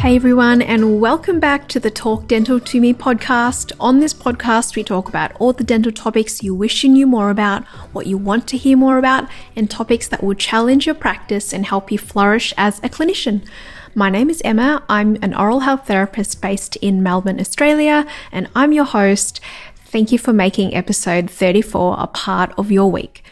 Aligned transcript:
Hey 0.00 0.16
everyone, 0.16 0.62
and 0.62 0.98
welcome 0.98 1.40
back 1.40 1.68
to 1.68 1.78
the 1.78 1.90
Talk 1.90 2.26
Dental 2.26 2.58
to 2.58 2.80
Me 2.80 2.94
podcast. 2.94 3.70
On 3.78 4.00
this 4.00 4.14
podcast, 4.14 4.74
we 4.74 4.82
talk 4.82 5.10
about 5.10 5.32
all 5.38 5.52
the 5.52 5.62
dental 5.62 5.92
topics 5.92 6.42
you 6.42 6.54
wish 6.54 6.82
you 6.82 6.88
knew 6.88 7.06
more 7.06 7.28
about, 7.28 7.66
what 7.92 8.06
you 8.06 8.16
want 8.16 8.48
to 8.48 8.56
hear 8.56 8.78
more 8.78 8.96
about, 8.96 9.28
and 9.54 9.70
topics 9.70 10.08
that 10.08 10.24
will 10.24 10.34
challenge 10.34 10.86
your 10.86 10.94
practice 10.94 11.52
and 11.52 11.66
help 11.66 11.92
you 11.92 11.98
flourish 11.98 12.54
as 12.56 12.78
a 12.78 12.88
clinician. 12.88 13.46
My 13.94 14.08
name 14.08 14.30
is 14.30 14.40
Emma. 14.42 14.82
I'm 14.88 15.18
an 15.20 15.34
oral 15.34 15.60
health 15.60 15.86
therapist 15.86 16.40
based 16.40 16.76
in 16.76 17.02
Melbourne, 17.02 17.38
Australia, 17.38 18.06
and 18.32 18.48
I'm 18.56 18.72
your 18.72 18.86
host. 18.86 19.38
Thank 19.84 20.12
you 20.12 20.18
for 20.18 20.32
making 20.32 20.74
episode 20.74 21.30
34 21.30 21.96
a 21.98 22.06
part 22.06 22.54
of 22.56 22.72
your 22.72 22.90
week. 22.90 23.22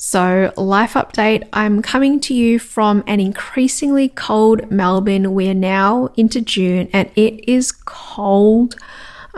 So, 0.00 0.52
life 0.56 0.94
update 0.94 1.48
I'm 1.52 1.82
coming 1.82 2.20
to 2.20 2.32
you 2.32 2.60
from 2.60 3.02
an 3.08 3.18
increasingly 3.18 4.10
cold 4.10 4.70
Melbourne. 4.70 5.34
We're 5.34 5.54
now 5.54 6.10
into 6.16 6.40
June 6.40 6.88
and 6.92 7.10
it 7.16 7.48
is 7.48 7.72
cold. 7.72 8.76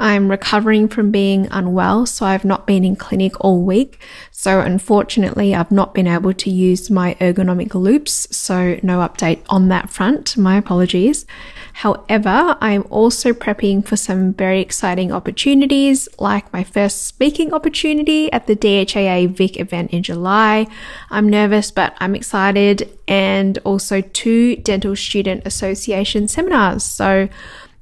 I'm 0.01 0.31
recovering 0.31 0.89
from 0.89 1.11
being 1.11 1.47
unwell, 1.51 2.07
so 2.07 2.25
I've 2.25 2.45
not 2.45 2.67
been 2.67 2.85
in 2.85 2.97
clinic 2.97 3.39
all 3.45 3.61
week. 3.63 4.01
So, 4.31 4.61
unfortunately, 4.61 5.55
I've 5.55 5.71
not 5.71 5.93
been 5.93 6.07
able 6.07 6.33
to 6.33 6.51
use 6.51 6.91
my 6.91 7.17
ergonomic 7.21 7.75
loupes, 7.75 8.27
so 8.35 8.81
no 8.83 9.01
update 9.01 9.43
on 9.51 9.69
that 9.69 9.91
front. 9.91 10.39
My 10.39 10.57
apologies. 10.57 11.27
However, 11.75 12.57
I'm 12.63 12.85
also 12.89 13.35
prepping 13.35 13.87
for 13.87 13.97
some 13.97 14.33
very 14.33 14.63
exciting 14.63 15.13
opportunities, 15.13 16.09
like 16.19 16.51
my 16.51 16.65
first 16.65 17.07
speaking 17.07 17.53
opportunity 17.53 18.33
at 18.33 18.47
the 18.47 18.57
DHAA 18.57 19.29
Vic 19.29 19.61
event 19.61 19.91
in 19.91 20.03
July. 20.03 20.67
I'm 21.11 21.29
nervous, 21.29 21.71
but 21.71 21.95
I'm 22.01 22.15
excited, 22.15 22.89
and 23.07 23.59
also 23.65 24.01
two 24.01 24.57
Dental 24.57 24.97
Student 24.97 25.47
Association 25.47 26.27
seminars. 26.27 26.85
So 26.85 27.29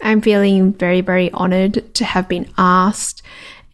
I'm 0.00 0.20
feeling 0.20 0.72
very, 0.72 1.00
very 1.00 1.30
honored 1.32 1.94
to 1.94 2.04
have 2.04 2.28
been 2.28 2.50
asked. 2.56 3.22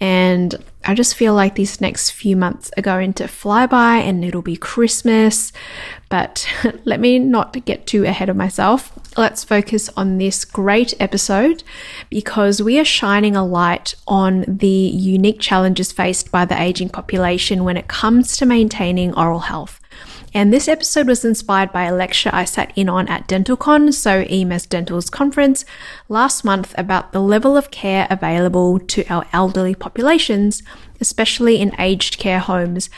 And 0.00 0.54
I 0.84 0.94
just 0.94 1.14
feel 1.14 1.34
like 1.34 1.54
these 1.54 1.80
next 1.80 2.10
few 2.10 2.36
months 2.36 2.70
are 2.76 2.82
going 2.82 3.14
to 3.14 3.28
fly 3.28 3.66
by 3.66 3.96
and 3.96 4.24
it'll 4.24 4.42
be 4.42 4.56
Christmas. 4.56 5.52
But 6.08 6.46
let 6.84 7.00
me 7.00 7.18
not 7.18 7.64
get 7.64 7.86
too 7.86 8.04
ahead 8.04 8.28
of 8.28 8.36
myself. 8.36 8.92
Let's 9.16 9.44
focus 9.44 9.88
on 9.96 10.18
this 10.18 10.44
great 10.44 10.92
episode 11.00 11.62
because 12.10 12.60
we 12.60 12.78
are 12.78 12.84
shining 12.84 13.36
a 13.36 13.46
light 13.46 13.94
on 14.06 14.44
the 14.46 14.66
unique 14.66 15.40
challenges 15.40 15.92
faced 15.92 16.30
by 16.30 16.44
the 16.44 16.60
aging 16.60 16.88
population 16.90 17.64
when 17.64 17.76
it 17.76 17.88
comes 17.88 18.36
to 18.36 18.46
maintaining 18.46 19.14
oral 19.14 19.40
health. 19.40 19.80
And 20.36 20.52
this 20.52 20.66
episode 20.66 21.06
was 21.06 21.24
inspired 21.24 21.70
by 21.70 21.84
a 21.84 21.94
lecture 21.94 22.30
I 22.32 22.44
sat 22.44 22.72
in 22.74 22.88
on 22.88 23.06
at 23.06 23.28
DentalCon, 23.28 23.94
so 23.94 24.22
EMS 24.28 24.66
Dental's 24.66 25.08
conference, 25.08 25.64
last 26.08 26.44
month 26.44 26.74
about 26.76 27.12
the 27.12 27.20
level 27.20 27.56
of 27.56 27.70
care 27.70 28.08
available 28.10 28.80
to 28.80 29.06
our 29.06 29.24
elderly 29.32 29.76
populations, 29.76 30.64
especially 31.00 31.60
in 31.60 31.78
aged 31.78 32.18
care 32.18 32.40
homes. 32.40 32.90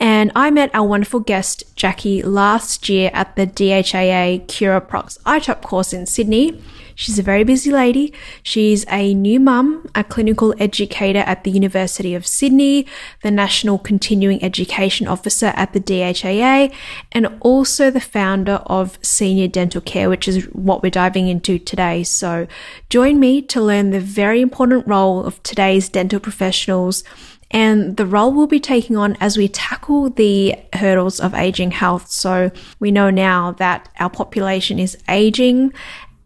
And 0.00 0.32
I 0.34 0.50
met 0.50 0.74
our 0.74 0.86
wonderful 0.86 1.20
guest, 1.20 1.76
Jacqui, 1.76 2.24
last 2.24 2.88
year 2.88 3.10
at 3.12 3.36
the 3.36 3.46
DHAA 3.46 4.46
CuraProx 4.46 5.20
ITOP 5.24 5.60
course 5.60 5.92
in 5.92 6.06
Sydney. 6.06 6.62
She's 6.98 7.16
a 7.16 7.22
very 7.22 7.44
busy 7.44 7.70
lady. 7.70 8.12
She's 8.42 8.84
a 8.88 9.14
new 9.14 9.38
mum, 9.38 9.88
a 9.94 10.02
clinical 10.02 10.52
educator 10.58 11.20
at 11.20 11.44
the 11.44 11.50
University 11.52 12.12
of 12.12 12.26
Sydney, 12.26 12.86
the 13.22 13.30
National 13.30 13.78
Continuing 13.78 14.42
Education 14.42 15.06
Officer 15.06 15.52
at 15.54 15.72
the 15.74 15.78
DHAA, 15.78 16.74
and 17.12 17.38
also 17.38 17.92
the 17.92 18.00
founder 18.00 18.60
of 18.66 18.98
Senior 19.00 19.46
Dental 19.46 19.80
Care, 19.80 20.10
which 20.10 20.26
is 20.26 20.46
what 20.46 20.82
we're 20.82 20.90
diving 20.90 21.28
into 21.28 21.60
today. 21.60 22.02
So 22.02 22.48
join 22.90 23.20
me 23.20 23.42
to 23.42 23.62
learn 23.62 23.90
the 23.90 24.00
very 24.00 24.40
important 24.40 24.84
role 24.88 25.24
of 25.24 25.40
today's 25.44 25.88
dental 25.88 26.18
professionals 26.18 27.04
and 27.50 27.96
the 27.96 28.06
role 28.06 28.32
we'll 28.32 28.46
be 28.46 28.60
taking 28.60 28.96
on 28.96 29.16
as 29.20 29.38
we 29.38 29.48
tackle 29.48 30.10
the 30.10 30.56
hurdles 30.74 31.18
of 31.20 31.32
aging 31.32 31.70
health. 31.70 32.10
So 32.10 32.50
we 32.78 32.90
know 32.90 33.08
now 33.08 33.52
that 33.52 33.88
our 33.98 34.10
population 34.10 34.78
is 34.78 34.98
aging 35.08 35.72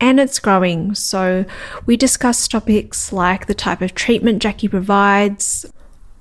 and 0.02 0.18
it's 0.18 0.40
growing. 0.40 0.94
So 0.96 1.46
we 1.86 1.96
discuss 1.96 2.48
topics 2.48 3.12
like 3.12 3.46
the 3.46 3.54
type 3.54 3.80
of 3.80 3.94
treatment 3.94 4.42
Jacqui 4.42 4.68
provides, 4.68 5.64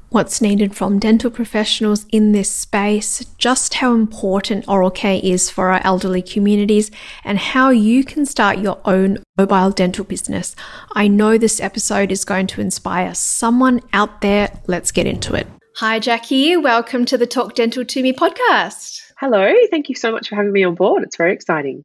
what's 0.09 0.39
needed 0.39 0.75
from 0.75 0.99
dental 0.99 1.31
professionals 1.31 2.05
in 2.11 2.31
this 2.31 2.51
space, 2.51 3.25
just 3.39 3.73
how 3.75 3.95
important 3.95 4.67
oral 4.67 4.91
care 4.91 5.19
is 5.23 5.49
for 5.49 5.71
our 5.71 5.81
elderly 5.83 6.21
communities, 6.21 6.91
and 7.23 7.39
how 7.39 7.71
you 7.71 8.03
can 8.03 8.23
start 8.25 8.59
your 8.59 8.79
own 8.85 9.17
mobile 9.35 9.71
dental 9.71 10.05
business. 10.05 10.55
I 10.93 11.07
know 11.07 11.39
this 11.39 11.59
episode 11.59 12.11
is 12.11 12.23
going 12.23 12.47
to 12.47 12.61
inspire 12.61 13.15
someone 13.15 13.81
out 13.93 14.21
there. 14.21 14.51
Let's 14.67 14.91
get 14.91 15.07
into 15.07 15.33
it. 15.33 15.47
Hi, 15.77 15.99
Jacqui. 15.99 16.61
Welcome 16.61 17.05
to 17.05 17.17
the 17.17 17.25
Talk 17.25 17.55
Dental 17.55 17.83
to 17.83 18.03
Me 18.03 18.13
podcast. 18.13 19.01
Hello. 19.19 19.51
Thank 19.71 19.89
you 19.89 19.95
so 19.95 20.11
much 20.11 20.29
for 20.29 20.35
having 20.35 20.51
me 20.51 20.63
on 20.63 20.75
board. 20.75 21.01
It's 21.01 21.17
very 21.17 21.33
exciting. 21.33 21.83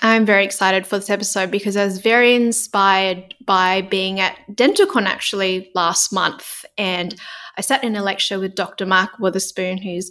I'm 0.00 0.26
very 0.26 0.44
excited 0.44 0.86
for 0.86 0.98
this 0.98 1.10
episode 1.10 1.50
because 1.50 1.76
I 1.76 1.84
was 1.84 1.98
very 1.98 2.34
inspired 2.34 3.34
by 3.44 3.82
being 3.82 4.20
at 4.20 4.38
DentalCon 4.52 5.06
actually 5.06 5.70
last 5.74 6.12
month. 6.12 6.64
And 6.76 7.14
I 7.56 7.62
sat 7.62 7.82
in 7.82 7.96
a 7.96 8.02
lecture 8.02 8.38
with 8.38 8.54
Dr. 8.54 8.86
Mark 8.86 9.18
Witherspoon, 9.18 9.78
who's 9.78 10.10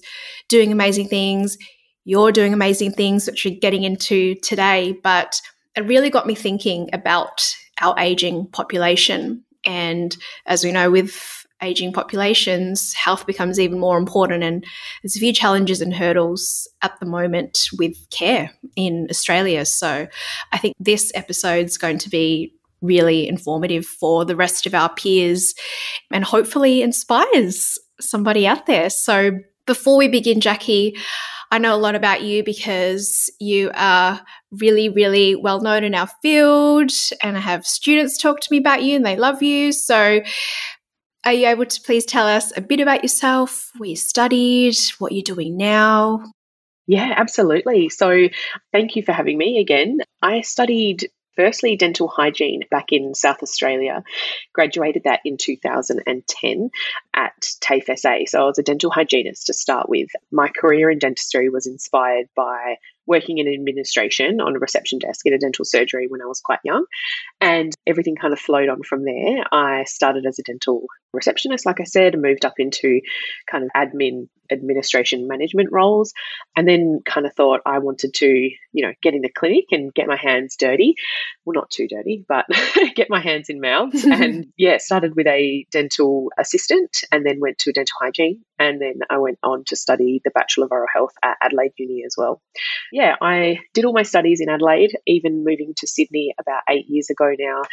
doing 0.50 0.72
amazing 0.72 1.07
things. 1.07 1.57
You're 2.03 2.31
doing 2.31 2.53
amazing 2.53 2.94
things, 2.94 3.28
which 3.28 3.45
we're 3.45 3.59
getting 3.59 3.84
into 3.84 4.35
today. 4.35 4.97
But 5.03 5.40
it 5.75 5.85
really 5.85 6.09
got 6.09 6.28
me 6.28 6.35
thinking 6.35 6.90
about 6.94 7.47
our 7.81 7.95
aging 8.00 8.47
population. 8.47 9.44
And 9.66 10.16
as 10.45 10.63
we 10.63 10.72
know, 10.72 10.90
with 10.90 11.44
aging 11.65 11.91
populations, 11.91 12.93
health 12.93 13.25
becomes 13.25 13.59
even 13.59 13.79
more 13.79 13.97
important. 13.97 14.43
And 14.43 14.65
there's 15.01 15.15
a 15.15 15.19
few 15.19 15.33
challenges 15.33 15.81
and 15.81 15.93
hurdles 15.93 16.67
at 16.81 16.99
the 16.99 17.05
moment 17.05 17.67
with 17.77 17.97
care 18.09 18.51
in 18.75 19.07
Australia. 19.09 19.65
So 19.65 20.07
I 20.51 20.57
think 20.57 20.75
this 20.79 21.11
episode's 21.15 21.77
going 21.77 21.97
to 21.99 22.09
be 22.09 22.53
really 22.81 23.27
informative 23.27 23.85
for 23.85 24.25
the 24.25 24.35
rest 24.35 24.65
of 24.65 24.73
our 24.73 24.93
peers 24.93 25.53
and 26.11 26.23
hopefully 26.23 26.81
inspires 26.81 27.79
somebody 27.99 28.45
out 28.45 28.65
there. 28.65 28.89
So 28.89 29.39
before 29.65 29.97
we 29.97 30.07
begin, 30.07 30.39
Jacqui, 30.39 30.97
I 31.51 31.57
know 31.57 31.75
a 31.75 31.77
lot 31.77 31.95
about 31.95 32.21
you 32.21 32.43
because 32.43 33.31
you 33.39 33.71
are 33.75 34.21
really, 34.51 34.89
really 34.89 35.35
well 35.35 35.61
known 35.61 35.83
in 35.83 35.95
our 35.95 36.09
field, 36.21 36.91
and 37.21 37.37
I 37.37 37.39
have 37.39 37.65
students 37.65 38.17
talk 38.17 38.39
to 38.41 38.47
me 38.51 38.57
about 38.57 38.83
you 38.83 38.95
and 38.95 39.05
they 39.05 39.15
love 39.15 39.41
you. 39.43 39.71
So, 39.71 40.21
are 41.25 41.34
you 41.34 41.47
able 41.47 41.66
to 41.66 41.81
please 41.81 42.06
tell 42.06 42.28
us 42.28 42.56
a 42.56 42.62
bit 42.62 42.80
about 42.80 43.03
yourself, 43.03 43.72
where 43.78 43.90
you 43.90 43.96
studied, 43.96 44.75
what 45.00 45.12
you're 45.12 45.24
doing 45.24 45.58
now? 45.58 46.24
Yeah, 46.88 47.13
absolutely. 47.18 47.90
So, 47.90 48.28
thank 48.72 48.96
you 48.96 49.03
for 49.03 49.12
having 49.12 49.38
me 49.38 49.59
again. 49.59 50.00
I 50.22 50.41
studied 50.41 51.09
firstly 51.36 51.75
dental 51.75 52.08
hygiene 52.08 52.62
back 52.72 52.91
in 52.91 53.13
South 53.13 53.41
Australia. 53.44 54.03
Graduated 54.53 55.03
that 55.03 55.22
in 55.25 55.38
2010 55.38 56.69
at 57.13 57.34
TAFE 57.59 57.97
SA. 57.97 58.18
So 58.28 58.42
I 58.42 58.46
was 58.46 58.59
a 58.59 58.63
dental 58.63 58.90
hygienist 58.90 59.47
to 59.47 59.53
start 59.53 59.90
with. 59.90 60.09
My 60.31 60.47
career 60.47 60.90
in 60.90 61.00
dentistry 61.00 61.50
was 61.50 61.68
inspired 61.68 62.28
by 62.36 62.78
working 63.07 63.38
in 63.38 63.47
administration 63.47 64.41
on 64.41 64.55
a 64.55 64.59
reception 64.59 64.99
desk 64.99 65.25
in 65.25 65.33
a 65.33 65.38
dental 65.38 65.66
surgery 65.66 66.07
when 66.07 66.21
I 66.21 66.25
was 66.25 66.41
quite 66.41 66.59
young. 66.63 66.85
And 67.41 67.73
everything 67.85 68.16
kind 68.16 68.33
of 68.33 68.39
flowed 68.39 68.69
on 68.69 68.83
from 68.83 69.03
there. 69.03 69.43
I 69.51 69.83
started 69.85 70.25
as 70.25 70.39
a 70.39 70.43
dental 70.43 70.85
receptionist, 71.13 71.65
like 71.65 71.79
I 71.79 71.85
said, 71.85 72.19
moved 72.19 72.45
up 72.45 72.55
into 72.57 73.01
kind 73.50 73.63
of 73.63 73.69
admin 73.75 74.27
administration 74.51 75.27
management 75.27 75.69
roles 75.71 76.13
and 76.56 76.68
then 76.68 77.01
kind 77.06 77.25
of 77.25 77.33
thought 77.33 77.62
I 77.65 77.80
wanted 77.80 78.13
to, 78.15 78.27
you 78.27 78.86
know, 78.86 78.94
get 79.01 79.13
in 79.13 79.21
the 79.21 79.30
clinic 79.30 79.65
and 79.71 79.94
get 79.94 80.07
my 80.07 80.18
hands 80.18 80.56
dirty. 80.57 80.95
Well, 81.45 81.53
not 81.53 81.69
too 81.69 81.88
dirty, 81.88 82.25
but 82.27 82.45
get 82.95 83.09
my 83.09 83.19
hands 83.19 83.50
in 83.50 83.62
mouths. 83.62 84.03
and 84.06 84.47
yeah, 84.57 84.77
started 84.77 85.15
with 85.15 85.27
a 85.27 85.65
dental 85.71 86.31
assistant 86.38 86.97
and 87.12 87.25
then 87.25 87.39
went 87.39 87.59
to 87.59 87.71
dental 87.71 87.95
hygiene. 88.00 88.42
And 88.57 88.81
then 88.81 89.00
I 89.09 89.18
went 89.18 89.39
on 89.44 89.63
to 89.68 89.75
study 89.75 90.21
the 90.24 90.31
Bachelor 90.31 90.65
of 90.65 90.71
Oral 90.71 90.88
Health 90.94 91.13
at 91.24 91.38
Adelaide 91.42 91.74
Uni 91.77 92.03
as 92.06 92.15
well. 92.18 92.42
Yeah, 92.92 93.15
I 93.21 93.59
did 93.74 93.86
all 93.86 93.94
my 93.94 94.03
studies 94.03 94.42
in 94.42 94.50
Adelaide, 94.50 94.97
even 95.06 95.44
moving 95.44 95.74
to 95.77 95.88
Sydney 95.88 96.33
about 96.39 96.62
eight 96.69 96.86
years 96.88 97.09
ago 97.09 97.33
now. 97.38 97.63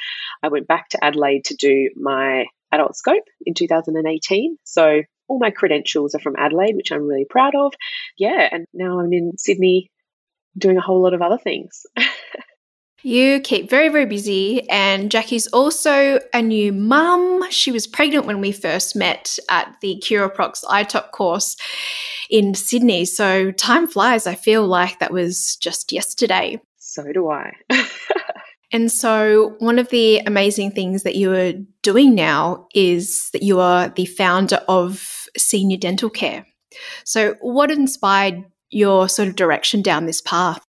I 0.43 0.49
went 0.49 0.67
back 0.67 0.89
to 0.91 1.05
Adelaide 1.05 1.45
to 1.47 1.55
do 1.55 1.91
my 1.97 2.47
adult 2.73 2.97
scope 2.97 3.25
in 3.45 3.55
2018. 3.55 4.57
So 4.65 5.03
all 5.33 5.39
my 5.39 5.51
credentials 5.51 6.15
are 6.15 6.21
from 6.21 6.37
Adelaide, 6.37 6.77
which 6.77 6.93
I'm 6.93 7.07
really 7.07 7.27
proud 7.29 7.55
of. 7.55 7.73
Yeah, 8.19 8.49
and 8.51 8.67
now 8.75 9.01
I'm 9.01 9.13
in 9.13 9.33
Sydney 9.39 9.91
doing 10.57 10.77
a 10.77 10.83
whole 10.83 11.03
lot 11.03 11.15
of 11.15 11.23
other 11.23 11.39
things. 11.39 11.87
You 13.05 13.41
keep 13.41 13.69
very, 13.69 13.89
very 13.89 14.07
busy. 14.07 14.69
And 14.71 15.11
Jackie's 15.11 15.49
also 15.49 16.21
a 16.33 16.41
new 16.41 16.73
mum. 16.73 17.43
She 17.51 17.73
was 17.73 17.89
pregnant 17.89 18.27
when 18.27 18.41
we 18.41 18.53
first 18.53 18.95
met 18.95 19.41
at 19.51 19.75
the 19.81 20.01
CuraProx 20.07 20.63
ITOP 20.63 21.11
course 21.11 21.57
in 22.31 22.55
Sydney. 22.55 23.05
So 23.05 23.51
time 23.51 23.89
flies. 23.89 24.29
I 24.29 24.37
feel 24.37 24.69
like 24.69 25.01
that 25.01 25.13
was 25.13 25.57
just 25.57 25.91
yesterday. 25.91 26.61
So 26.79 27.13
do 27.13 27.29
I. 27.29 27.55
And 28.73 28.91
so, 28.91 29.55
one 29.59 29.79
of 29.79 29.91
the 29.91 30.21
amazing 30.21 30.71
things 30.71 31.03
that 31.03 31.15
you 31.15 31.33
are 31.35 31.53
doing 31.83 32.15
now 32.15 32.69
is 32.75 33.29
that 33.33 33.43
you 33.43 33.61
are 33.61 33.91
the 33.91 34.07
founder 34.07 34.61
of 34.67 35.22
Senior 35.37 35.79
Dental 35.79 36.11
Care. 36.11 36.47
So, 37.05 37.35
what 37.41 37.71
inspired 37.71 38.45
your 38.71 39.09
sort 39.09 39.29
of 39.29 39.37
direction 39.37 39.83
down 39.83 40.07
this 40.07 40.21
path? 40.21 40.65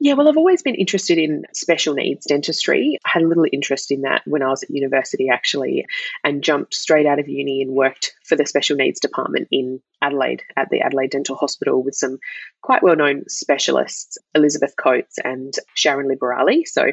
Yeah, 0.00 0.14
well, 0.14 0.28
I've 0.28 0.36
always 0.36 0.62
been 0.62 0.74
interested 0.74 1.18
in 1.18 1.44
special 1.54 1.94
needs 1.94 2.26
dentistry. 2.26 2.98
I 3.06 3.10
had 3.10 3.22
a 3.22 3.26
little 3.26 3.46
interest 3.50 3.92
in 3.92 4.02
that 4.02 4.22
when 4.26 4.42
I 4.42 4.48
was 4.48 4.62
at 4.62 4.70
university, 4.70 5.28
actually, 5.30 5.86
and 6.24 6.42
jumped 6.42 6.74
straight 6.74 7.06
out 7.06 7.20
of 7.20 7.28
uni 7.28 7.62
and 7.62 7.72
worked 7.72 8.12
for 8.24 8.36
the 8.36 8.44
special 8.44 8.76
needs 8.76 9.00
department 9.00 9.48
in 9.50 9.80
Adelaide 10.02 10.42
at 10.56 10.68
the 10.68 10.80
Adelaide 10.80 11.12
Dental 11.12 11.36
Hospital 11.36 11.82
with 11.82 11.94
some 11.94 12.18
quite 12.60 12.82
well 12.82 12.96
known 12.96 13.22
specialists, 13.28 14.18
Elizabeth 14.34 14.74
Coates 14.76 15.16
and 15.24 15.54
Sharon 15.74 16.08
Liberali. 16.08 16.66
So 16.66 16.90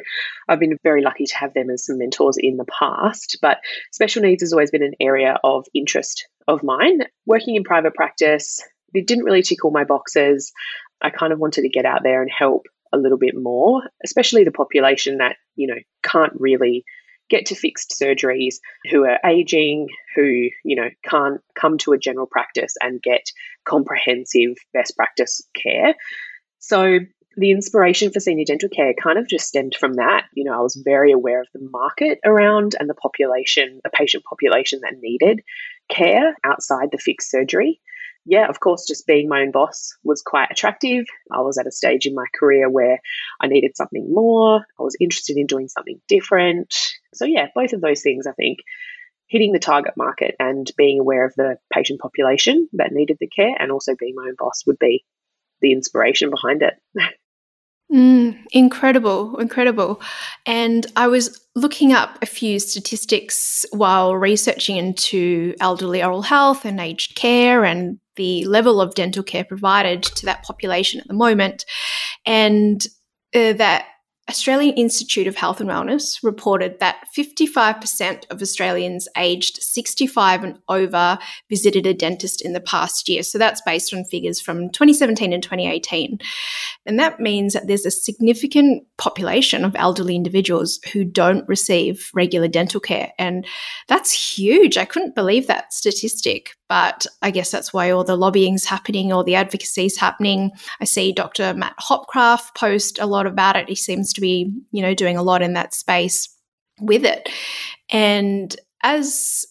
I've 0.48 0.60
been 0.60 0.78
very 0.82 1.02
lucky 1.02 1.26
to 1.26 1.36
have 1.36 1.54
them 1.54 1.70
as 1.70 1.84
some 1.84 1.98
mentors 1.98 2.38
in 2.38 2.56
the 2.56 2.64
past. 2.64 3.38
But 3.42 3.58
special 3.90 4.22
needs 4.22 4.42
has 4.42 4.52
always 4.52 4.70
been 4.70 4.84
an 4.84 4.94
area 5.00 5.38
of 5.44 5.66
interest 5.74 6.28
of 6.48 6.62
mine. 6.62 7.00
Working 7.26 7.56
in 7.56 7.64
private 7.64 7.94
practice, 7.94 8.60
it 8.94 9.06
didn't 9.06 9.24
really 9.24 9.42
tick 9.42 9.64
all 9.64 9.70
my 9.70 9.84
boxes. 9.84 10.52
I 11.00 11.10
kind 11.10 11.32
of 11.32 11.38
wanted 11.38 11.62
to 11.62 11.68
get 11.68 11.84
out 11.84 12.02
there 12.02 12.22
and 12.22 12.30
help 12.30 12.66
a 12.92 12.98
little 12.98 13.18
bit 13.18 13.34
more, 13.36 13.82
especially 14.04 14.44
the 14.44 14.50
population 14.50 15.18
that, 15.18 15.36
you 15.56 15.66
know, 15.66 15.78
can't 16.02 16.34
really 16.36 16.84
get 17.30 17.46
to 17.46 17.54
fixed 17.54 17.96
surgeries, 18.00 18.56
who 18.90 19.04
are 19.04 19.18
aging, 19.24 19.88
who, 20.14 20.48
you 20.64 20.76
know, 20.76 20.90
can't 21.08 21.40
come 21.58 21.78
to 21.78 21.92
a 21.92 21.98
general 21.98 22.26
practice 22.26 22.74
and 22.80 23.02
get 23.02 23.22
comprehensive 23.64 24.56
best 24.74 24.94
practice 24.96 25.40
care. 25.60 25.94
So 26.58 26.98
the 27.36 27.50
inspiration 27.50 28.10
for 28.12 28.20
senior 28.20 28.44
dental 28.44 28.68
care 28.68 28.92
kind 28.92 29.18
of 29.18 29.26
just 29.26 29.48
stemmed 29.48 29.74
from 29.74 29.94
that. 29.94 30.24
You 30.34 30.44
know, 30.44 30.52
I 30.52 30.60
was 30.60 30.80
very 30.84 31.12
aware 31.12 31.40
of 31.40 31.48
the 31.54 31.66
market 31.72 32.18
around 32.24 32.74
and 32.78 32.90
the 32.90 32.94
population, 32.94 33.80
the 33.82 33.90
patient 33.90 34.24
population 34.24 34.80
that 34.82 34.98
needed 35.00 35.40
care 35.94 36.34
outside 36.44 36.88
the 36.90 36.98
fixed 36.98 37.30
surgery 37.30 37.80
yeah, 38.24 38.48
of 38.48 38.60
course, 38.60 38.86
just 38.86 39.06
being 39.06 39.28
my 39.28 39.40
own 39.40 39.50
boss 39.50 39.96
was 40.04 40.22
quite 40.22 40.50
attractive. 40.50 41.06
I 41.30 41.40
was 41.40 41.58
at 41.58 41.66
a 41.66 41.72
stage 41.72 42.06
in 42.06 42.14
my 42.14 42.26
career 42.38 42.70
where 42.70 43.00
I 43.40 43.48
needed 43.48 43.76
something 43.76 44.12
more. 44.12 44.58
I 44.58 44.82
was 44.82 44.96
interested 45.00 45.36
in 45.36 45.46
doing 45.46 45.68
something 45.68 46.00
different. 46.08 46.72
So, 47.14 47.24
yeah, 47.24 47.48
both 47.54 47.72
of 47.72 47.80
those 47.80 48.02
things, 48.02 48.26
I 48.26 48.32
think, 48.32 48.58
hitting 49.26 49.52
the 49.52 49.58
target 49.58 49.94
market 49.96 50.36
and 50.38 50.70
being 50.76 51.00
aware 51.00 51.26
of 51.26 51.34
the 51.36 51.56
patient 51.72 52.00
population 52.00 52.68
that 52.74 52.92
needed 52.92 53.16
the 53.18 53.28
care 53.28 53.56
and 53.58 53.72
also 53.72 53.94
being 53.98 54.14
my 54.14 54.28
own 54.28 54.36
boss 54.38 54.62
would 54.66 54.78
be 54.78 55.04
the 55.60 55.72
inspiration 55.72 56.30
behind 56.30 56.62
it. 56.62 56.74
Mm, 57.92 58.38
incredible, 58.52 59.36
incredible. 59.38 60.00
And 60.46 60.86
I 60.96 61.08
was 61.08 61.44
looking 61.54 61.92
up 61.92 62.16
a 62.22 62.26
few 62.26 62.58
statistics 62.58 63.66
while 63.72 64.16
researching 64.16 64.78
into 64.78 65.54
elderly 65.60 66.02
oral 66.02 66.22
health 66.22 66.64
and 66.64 66.80
aged 66.80 67.16
care 67.16 67.64
and 67.64 67.98
the 68.16 68.46
level 68.46 68.80
of 68.80 68.94
dental 68.94 69.22
care 69.22 69.44
provided 69.44 70.02
to 70.02 70.24
that 70.24 70.42
population 70.42 71.00
at 71.00 71.08
the 71.08 71.14
moment. 71.14 71.66
And 72.24 72.82
uh, 73.34 73.54
that 73.54 73.86
Australian 74.32 74.74
Institute 74.76 75.26
of 75.26 75.36
Health 75.36 75.60
and 75.60 75.68
Wellness 75.68 76.18
reported 76.22 76.80
that 76.80 77.04
55% 77.14 78.24
of 78.30 78.40
Australians 78.40 79.06
aged 79.14 79.62
65 79.62 80.42
and 80.42 80.58
over 80.70 81.18
visited 81.50 81.86
a 81.86 81.92
dentist 81.92 82.40
in 82.40 82.54
the 82.54 82.60
past 82.60 83.10
year. 83.10 83.22
So 83.22 83.36
that's 83.36 83.60
based 83.66 83.92
on 83.92 84.06
figures 84.06 84.40
from 84.40 84.70
2017 84.70 85.34
and 85.34 85.42
2018. 85.42 86.18
And 86.86 86.98
that 86.98 87.20
means 87.20 87.52
that 87.52 87.66
there's 87.66 87.84
a 87.84 87.90
significant 87.90 88.84
population 88.96 89.66
of 89.66 89.76
elderly 89.76 90.16
individuals 90.16 90.80
who 90.94 91.04
don't 91.04 91.46
receive 91.46 92.10
regular 92.14 92.48
dental 92.48 92.80
care. 92.80 93.12
And 93.18 93.46
that's 93.86 94.12
huge. 94.12 94.78
I 94.78 94.86
couldn't 94.86 95.14
believe 95.14 95.46
that 95.46 95.74
statistic. 95.74 96.56
But 96.72 97.06
I 97.20 97.30
guess 97.30 97.50
that's 97.50 97.74
why 97.74 97.90
all 97.90 98.02
the 98.02 98.16
lobbying's 98.16 98.64
happening, 98.64 99.12
all 99.12 99.24
the 99.24 99.34
advocacy's 99.34 99.98
happening. 99.98 100.52
I 100.80 100.86
see 100.86 101.12
Dr. 101.12 101.52
Matt 101.52 101.74
Hopcraft 101.78 102.54
post 102.56 102.98
a 102.98 103.04
lot 103.04 103.26
about 103.26 103.56
it. 103.56 103.68
He 103.68 103.74
seems 103.74 104.10
to 104.14 104.21
be, 104.22 104.52
you 104.70 104.82
know, 104.82 104.94
doing 104.94 105.16
a 105.16 105.22
lot 105.22 105.42
in 105.42 105.52
that 105.52 105.74
space 105.74 106.34
with 106.80 107.04
it. 107.04 107.28
And 107.90 108.54
as, 108.82 109.44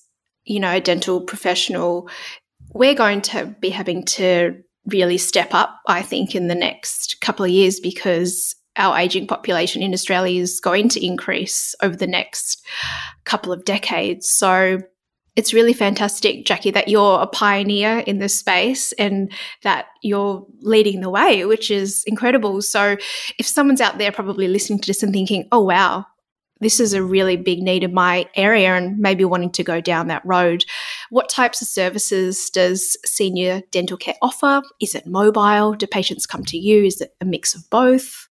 you 0.44 0.60
know, 0.60 0.72
a 0.72 0.82
dental 0.82 1.22
professional, 1.22 2.10
we're 2.74 2.96
going 2.96 3.22
to 3.22 3.56
be 3.60 3.70
having 3.70 4.04
to 4.06 4.62
really 4.88 5.18
step 5.18 5.54
up, 5.54 5.80
I 5.88 6.02
think, 6.02 6.36
in 6.36 6.48
the 6.48 6.56
next 6.56 7.22
couple 7.22 7.46
of 7.46 7.52
years 7.52 7.80
because 7.80 8.56
our 8.78 8.98
aging 8.98 9.28
population 9.28 9.82
in 9.82 9.94
Australia 9.94 10.42
is 10.42 10.60
going 10.60 10.90
to 10.90 11.06
increase 11.06 11.76
over 11.82 11.96
the 11.96 12.08
next 12.08 12.66
couple 13.26 13.52
of 13.52 13.66
decades. 13.66 14.32
So 14.32 14.80
it's 15.36 15.54
really 15.54 15.74
fantastic, 15.74 16.46
Jacqui, 16.46 16.74
that 16.74 16.90
you're 16.90 17.22
a 17.22 17.28
pioneer 17.28 18.00
in 18.00 18.20
this 18.20 18.38
space 18.38 18.92
and 18.94 19.32
that 19.64 19.86
you're 20.02 20.46
leading 20.60 21.02
the 21.02 21.10
way, 21.10 21.46
which 21.46 21.72
is 21.72 22.04
incredible. 22.06 22.62
So, 22.62 22.98
if 23.40 23.48
someone's 23.48 23.82
out 23.82 23.98
there 23.98 24.12
probably 24.12 24.48
listening 24.48 24.80
to 24.80 24.88
this 24.88 25.04
and 25.04 25.14
thinking, 25.14 25.48
oh, 25.52 25.62
wow, 25.62 26.06
this 26.60 26.80
is 26.80 26.94
a 26.94 27.04
really 27.04 27.38
big 27.38 27.60
need 27.60 27.84
in 27.84 27.94
my 27.94 28.28
area 28.36 28.76
and 28.76 28.98
maybe 29.00 29.26
wanting 29.26 29.52
to 29.52 29.64
go 29.64 29.82
down 29.82 30.08
that 30.08 30.26
road. 30.26 30.64
What 31.10 31.30
types 31.30 31.62
of 31.62 31.68
services 31.68 32.50
does 32.50 32.98
senior 33.04 33.62
dental 33.72 33.98
care 33.98 34.16
offer? 34.22 34.62
Is 34.80 34.96
it 34.96 35.08
mobile? 35.08 35.74
Do 35.74 35.88
patients 35.88 36.26
come 36.26 36.46
to 36.46 36.58
you? 36.58 36.84
Is 36.84 37.02
it 37.02 37.16
a 37.20 37.26
mix 37.26 37.56
of 37.56 37.70
both? 37.70 38.28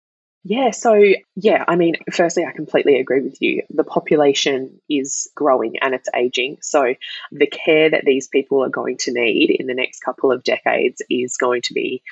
Yeah, 0.45 0.71
so 0.71 0.95
yeah, 1.37 1.65
I 1.69 1.77
mean, 1.77 1.97
firstly, 2.13 2.45
I 2.45 2.53
completely 2.53 3.01
agree 3.01 3.21
with 3.23 3.37
you. 3.41 3.63
The 3.71 3.85
population 3.85 4.81
is 4.89 5.31
growing 5.35 5.75
and 5.81 5.95
it's 5.95 6.09
aging. 6.15 6.59
So 6.63 6.95
the 7.33 7.47
care 7.47 7.91
that 7.91 8.05
these 8.07 8.29
people 8.29 8.65
are 8.65 8.71
going 8.71 8.97
to 9.01 9.13
need 9.13 9.55
in 9.59 9.67
the 9.67 9.75
next 9.75 10.01
couple 10.01 10.33
of 10.33 10.45
decades 10.45 11.03
is 11.11 11.37
going 11.37 11.63
to 11.63 11.75
be 11.75 12.03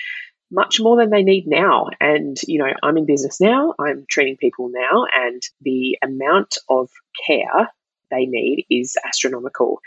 much 0.51 0.81
more 0.81 0.97
than 0.97 1.11
they 1.11 1.23
need 1.23 1.47
now. 1.47 1.87
And, 2.01 2.37
you 2.47 2.59
know, 2.59 2.73
I'm 2.83 2.97
in 2.97 3.07
business 3.07 3.41
now, 3.41 3.75
I'm 3.79 4.07
treating 4.09 4.37
people 4.37 4.71
now, 4.73 5.07
and 5.15 5.43
the 5.63 5.99
amount 6.03 6.59
of 6.69 6.91
care 7.27 7.71
they 8.11 8.27
need 8.27 8.67
is 8.71 8.97
astronomical. 9.05 9.81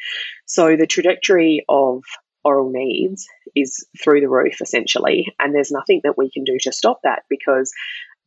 So 0.45 0.75
the 0.75 0.87
trajectory 0.87 1.65
of 1.69 2.03
oral 2.43 2.71
needs 2.71 3.27
is 3.55 3.85
through 4.01 4.21
the 4.21 4.29
roof 4.29 4.61
essentially 4.61 5.33
and 5.39 5.53
there's 5.53 5.71
nothing 5.71 6.01
that 6.03 6.17
we 6.17 6.31
can 6.31 6.43
do 6.45 6.57
to 6.61 6.71
stop 6.71 6.99
that 7.03 7.23
because 7.29 7.71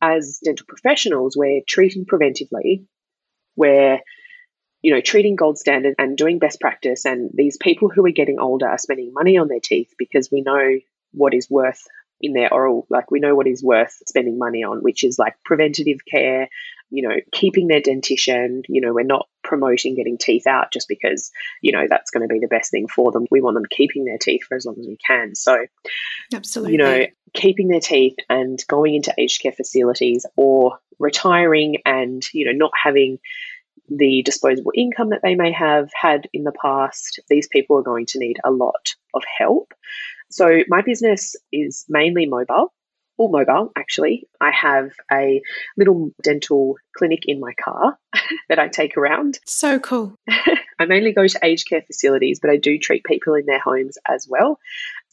as 0.03 0.39
dental 0.43 0.65
professionals, 0.67 1.37
we're 1.37 1.61
treating 1.65 2.05
preventively, 2.05 2.85
we're 3.55 3.99
you 4.81 4.93
know 4.93 4.99
treating 4.99 5.37
gold 5.37 5.57
standard 5.57 5.95
and 5.97 6.17
doing 6.17 6.39
best 6.39 6.59
practice 6.59 7.05
and 7.05 7.31
these 7.33 7.57
people 7.57 7.89
who 7.89 8.05
are 8.05 8.11
getting 8.11 8.37
older 8.39 8.67
are 8.67 8.77
spending 8.77 9.13
money 9.13 9.37
on 9.37 9.47
their 9.47 9.61
teeth 9.63 9.93
because 9.97 10.29
we 10.29 10.41
know 10.41 10.77
what 11.13 11.33
is 11.33 11.49
worth 11.49 11.87
in 12.23 12.33
their 12.33 12.51
oral 12.51 12.87
like 12.89 13.11
we 13.11 13.19
know 13.19 13.35
what 13.35 13.47
is 13.47 13.63
worth 13.63 14.01
spending 14.07 14.39
money 14.39 14.63
on 14.63 14.79
which 14.79 15.03
is 15.03 15.19
like 15.19 15.35
preventative 15.45 15.99
care 16.09 16.49
you 16.89 17.07
know 17.07 17.15
keeping 17.31 17.67
their 17.67 17.81
dentition 17.81 18.63
you 18.67 18.81
know 18.81 18.93
we're 18.93 19.03
not 19.03 19.27
promoting 19.43 19.95
getting 19.95 20.17
teeth 20.17 20.47
out 20.47 20.71
just 20.71 20.87
because 20.87 21.31
you 21.61 21.71
know 21.71 21.85
that's 21.89 22.11
going 22.11 22.27
to 22.27 22.33
be 22.33 22.39
the 22.39 22.47
best 22.47 22.71
thing 22.71 22.87
for 22.87 23.11
them. 23.11 23.25
We 23.29 23.41
want 23.41 23.55
them 23.55 23.65
keeping 23.69 24.05
their 24.05 24.17
teeth 24.17 24.43
for 24.47 24.55
as 24.55 24.65
long 24.65 24.79
as 24.79 24.87
we 24.87 24.97
can. 25.05 25.35
So 25.35 25.65
absolutely 26.33 26.73
you 26.73 26.77
know 26.79 27.05
keeping 27.33 27.67
their 27.67 27.79
teeth 27.79 28.15
and 28.29 28.59
going 28.67 28.95
into 28.95 29.13
aged 29.17 29.41
care 29.41 29.51
facilities 29.51 30.25
or 30.37 30.79
retiring 30.99 31.77
and 31.85 32.23
you 32.33 32.45
know 32.45 32.51
not 32.53 32.71
having 32.81 33.19
the 33.89 34.21
disposable 34.23 34.71
income 34.75 35.09
that 35.09 35.19
they 35.21 35.35
may 35.35 35.51
have 35.51 35.89
had 35.99 36.29
in 36.31 36.43
the 36.43 36.53
past 36.61 37.19
these 37.27 37.47
people 37.47 37.77
are 37.77 37.83
going 37.83 38.05
to 38.05 38.19
need 38.19 38.37
a 38.45 38.51
lot 38.51 38.93
of 39.13 39.23
help 39.37 39.73
so 40.33 40.59
my 40.67 40.81
business 40.81 41.35
is 41.51 41.85
mainly 41.87 42.25
mobile 42.25 42.73
all 43.17 43.29
mobile 43.29 43.71
actually. 43.75 44.27
I 44.41 44.51
have 44.51 44.91
a 45.11 45.41
little 45.77 46.11
dental 46.21 46.75
clinic 46.97 47.21
in 47.25 47.39
my 47.39 47.53
car 47.63 47.97
that 48.49 48.59
I 48.59 48.67
take 48.67 48.97
around. 48.97 49.39
So 49.45 49.79
cool. 49.79 50.15
I 50.79 50.85
mainly 50.85 51.13
go 51.13 51.27
to 51.27 51.39
aged 51.43 51.69
care 51.69 51.81
facilities, 51.81 52.39
but 52.41 52.49
I 52.49 52.57
do 52.57 52.77
treat 52.77 53.03
people 53.03 53.35
in 53.35 53.45
their 53.45 53.59
homes 53.59 53.97
as 54.07 54.27
well. 54.29 54.59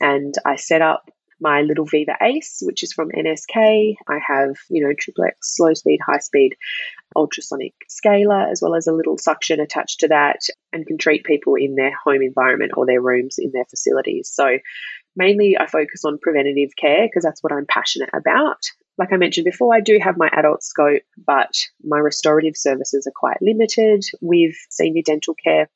And 0.01 0.35
I 0.47 0.57
set 0.57 0.83
up 0.83 1.11
my 1.43 1.63
little 1.63 1.87
Viva 1.87 2.17
Ace, 2.21 2.59
which 2.63 2.83
is 2.83 2.93
from 2.93 3.11
NSK. 3.11 3.95
I 4.09 4.19
have, 4.27 4.57
you 4.69 4.85
know, 4.85 4.93
triplex, 4.99 5.57
slow 5.57 5.73
speed, 5.73 5.99
high 6.05 6.19
speed, 6.19 6.55
ultrasonic 7.17 7.73
scaler, 7.89 8.43
as 8.51 8.61
well 8.61 8.75
as 8.75 8.87
a 8.87 8.93
little 8.93 9.17
suction 9.17 9.59
attached 9.59 10.01
to 10.01 10.09
that, 10.09 10.41
and 10.73 10.87
can 10.87 10.99
treat 10.99 11.25
people 11.25 11.55
in 11.55 11.77
their 11.77 11.93
home 12.05 12.21
environment 12.23 12.73
or 12.77 12.85
their 12.85 13.01
rooms 13.01 13.37
in 13.39 13.53
their 13.53 13.65
facilities. 13.65 14.31
So 14.31 14.59
mainly 15.17 15.57
I 15.59 15.67
focus 15.67 16.05
on 16.05 16.19
preventative 16.19 16.71
care 16.77 17.07
because 17.07 17.23
that's 17.23 17.43
what 17.43 17.53
I'm 17.53 17.67
passionate 17.67 18.11
about. 18.13 18.59
Like 18.99 19.13
I 19.13 19.17
mentioned 19.17 19.45
before, 19.45 19.75
I 19.75 19.81
do 19.81 19.99
have 20.03 20.19
my 20.19 20.29
adult 20.33 20.63
scope, 20.63 21.03
but 21.27 21.55
my 21.83 21.99
restorative 21.99 22.57
services 22.57 23.07
are 23.07 23.13
quite 23.15 23.39
limited 23.41 24.05
with 24.21 24.55
senior 24.69 25.03
dental 25.05 25.35
care. 25.35 25.69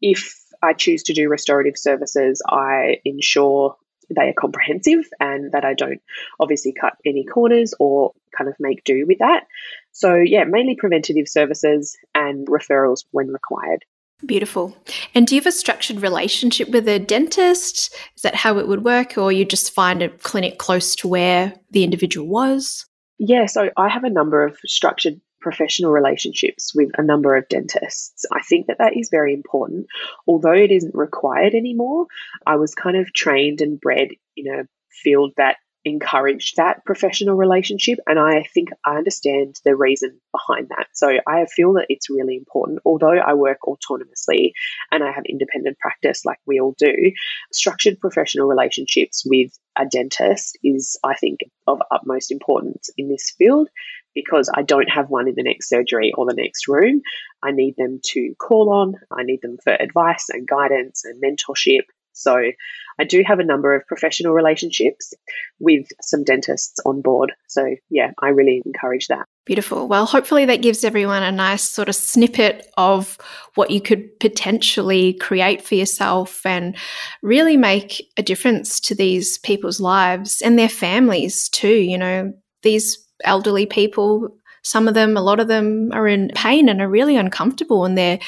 If 0.00 0.36
I 0.62 0.72
choose 0.72 1.02
to 1.04 1.12
do 1.12 1.28
restorative 1.28 1.76
services, 1.76 2.42
I 2.48 2.98
ensure 3.04 3.76
they 4.14 4.28
are 4.28 4.34
comprehensive 4.38 5.08
and 5.18 5.52
that 5.52 5.64
I 5.64 5.74
don't 5.74 6.00
obviously 6.38 6.72
cut 6.72 6.94
any 7.04 7.24
corners 7.24 7.74
or 7.78 8.12
kind 8.36 8.48
of 8.48 8.56
make 8.58 8.84
do 8.84 9.04
with 9.06 9.18
that. 9.18 9.46
So, 9.92 10.14
yeah, 10.14 10.44
mainly 10.44 10.76
preventative 10.76 11.28
services 11.28 11.96
and 12.14 12.46
referrals 12.46 13.04
when 13.10 13.28
required. 13.28 13.84
Beautiful. 14.26 14.76
And 15.14 15.26
do 15.26 15.34
you 15.34 15.40
have 15.40 15.46
a 15.46 15.52
structured 15.52 16.02
relationship 16.02 16.68
with 16.68 16.86
a 16.88 16.98
dentist? 16.98 17.94
Is 18.16 18.22
that 18.22 18.34
how 18.34 18.58
it 18.58 18.68
would 18.68 18.84
work? 18.84 19.16
Or 19.16 19.32
you 19.32 19.44
just 19.44 19.72
find 19.72 20.02
a 20.02 20.10
clinic 20.10 20.58
close 20.58 20.94
to 20.96 21.08
where 21.08 21.54
the 21.70 21.84
individual 21.84 22.28
was? 22.28 22.86
Yeah, 23.18 23.46
so 23.46 23.70
I 23.76 23.88
have 23.88 24.04
a 24.04 24.10
number 24.10 24.44
of 24.44 24.58
structured 24.66 25.20
professional 25.40 25.90
relationships 25.90 26.74
with 26.74 26.90
a 26.98 27.02
number 27.02 27.34
of 27.34 27.48
dentists. 27.48 28.26
I 28.32 28.40
think 28.42 28.66
that 28.66 28.78
that 28.78 28.96
is 28.96 29.08
very 29.10 29.32
important. 29.32 29.86
Although 30.26 30.52
it 30.52 30.70
isn't 30.70 30.94
required 30.94 31.54
anymore, 31.54 32.06
I 32.46 32.56
was 32.56 32.74
kind 32.74 32.96
of 32.96 33.12
trained 33.12 33.60
and 33.60 33.80
bred 33.80 34.10
in 34.36 34.46
a 34.48 34.64
field 35.02 35.32
that 35.36 35.56
encouraged 35.84 36.56
that 36.56 36.84
professional 36.84 37.36
relationship. 37.36 37.98
And 38.06 38.18
I 38.18 38.44
think 38.54 38.68
I 38.84 38.96
understand 38.96 39.56
the 39.64 39.74
reason 39.74 40.20
behind 40.32 40.68
that. 40.68 40.88
So 40.92 41.18
I 41.26 41.46
feel 41.46 41.74
that 41.74 41.86
it's 41.88 42.10
really 42.10 42.36
important. 42.36 42.80
Although 42.84 43.18
I 43.18 43.34
work 43.34 43.58
autonomously 43.66 44.52
and 44.90 45.02
I 45.02 45.12
have 45.12 45.24
independent 45.28 45.78
practice 45.78 46.24
like 46.24 46.38
we 46.46 46.60
all 46.60 46.74
do, 46.78 47.12
structured 47.52 47.98
professional 48.00 48.46
relationships 48.46 49.24
with 49.24 49.52
a 49.78 49.86
dentist 49.86 50.58
is, 50.62 50.98
I 51.04 51.14
think, 51.14 51.40
of 51.66 51.80
utmost 51.90 52.30
importance 52.30 52.90
in 52.98 53.08
this 53.08 53.32
field 53.38 53.68
because 54.14 54.50
I 54.52 54.62
don't 54.62 54.90
have 54.90 55.08
one 55.08 55.28
in 55.28 55.34
the 55.36 55.42
next 55.42 55.68
surgery 55.68 56.12
or 56.16 56.26
the 56.26 56.34
next 56.34 56.68
room. 56.68 57.00
I 57.42 57.52
need 57.52 57.76
them 57.76 58.00
to 58.06 58.34
call 58.38 58.70
on, 58.70 58.94
I 59.10 59.22
need 59.22 59.40
them 59.42 59.56
for 59.62 59.72
advice 59.72 60.28
and 60.30 60.46
guidance 60.46 61.04
and 61.04 61.22
mentorship. 61.22 61.82
So 62.12 62.52
I 62.98 63.04
do 63.04 63.22
have 63.26 63.38
a 63.38 63.44
number 63.44 63.74
of 63.74 63.86
professional 63.86 64.32
relationships 64.32 65.14
with 65.58 65.86
some 66.02 66.22
dentists 66.22 66.78
on 66.84 67.00
board. 67.00 67.32
So 67.48 67.74
yeah, 67.88 68.10
I 68.20 68.28
really 68.28 68.62
encourage 68.66 69.08
that. 69.08 69.26
Beautiful. 69.46 69.88
Well, 69.88 70.06
hopefully 70.06 70.44
that 70.44 70.62
gives 70.62 70.84
everyone 70.84 71.22
a 71.22 71.32
nice 71.32 71.62
sort 71.62 71.88
of 71.88 71.94
snippet 71.94 72.70
of 72.76 73.16
what 73.54 73.70
you 73.70 73.80
could 73.80 74.18
potentially 74.20 75.14
create 75.14 75.62
for 75.62 75.74
yourself 75.74 76.44
and 76.44 76.76
really 77.22 77.56
make 77.56 78.06
a 78.16 78.22
difference 78.22 78.80
to 78.80 78.94
these 78.94 79.38
people's 79.38 79.80
lives 79.80 80.42
and 80.42 80.58
their 80.58 80.68
families 80.68 81.48
too. 81.48 81.74
You 81.74 81.98
know, 81.98 82.32
these 82.62 82.98
elderly 83.24 83.66
people 83.66 84.36
some 84.62 84.88
of 84.88 84.94
them, 84.94 85.16
a 85.16 85.22
lot 85.22 85.40
of 85.40 85.48
them 85.48 85.90
are 85.92 86.06
in 86.06 86.30
pain 86.34 86.68
and 86.68 86.80
are 86.80 86.88
really 86.88 87.16
uncomfortable 87.16 87.84
in 87.84 87.94
their 87.94 88.18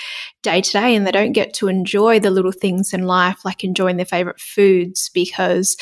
day 0.42 0.60
to 0.60 0.72
day 0.72 0.94
and 0.94 1.06
they 1.06 1.12
don't 1.12 1.32
get 1.32 1.54
to 1.54 1.68
enjoy 1.68 2.18
the 2.18 2.30
little 2.30 2.52
things 2.52 2.92
in 2.92 3.06
life, 3.06 3.44
like 3.44 3.64
enjoying 3.64 3.96
their 3.96 4.06
favorite 4.06 4.40
foods 4.40 5.10
because, 5.10 5.76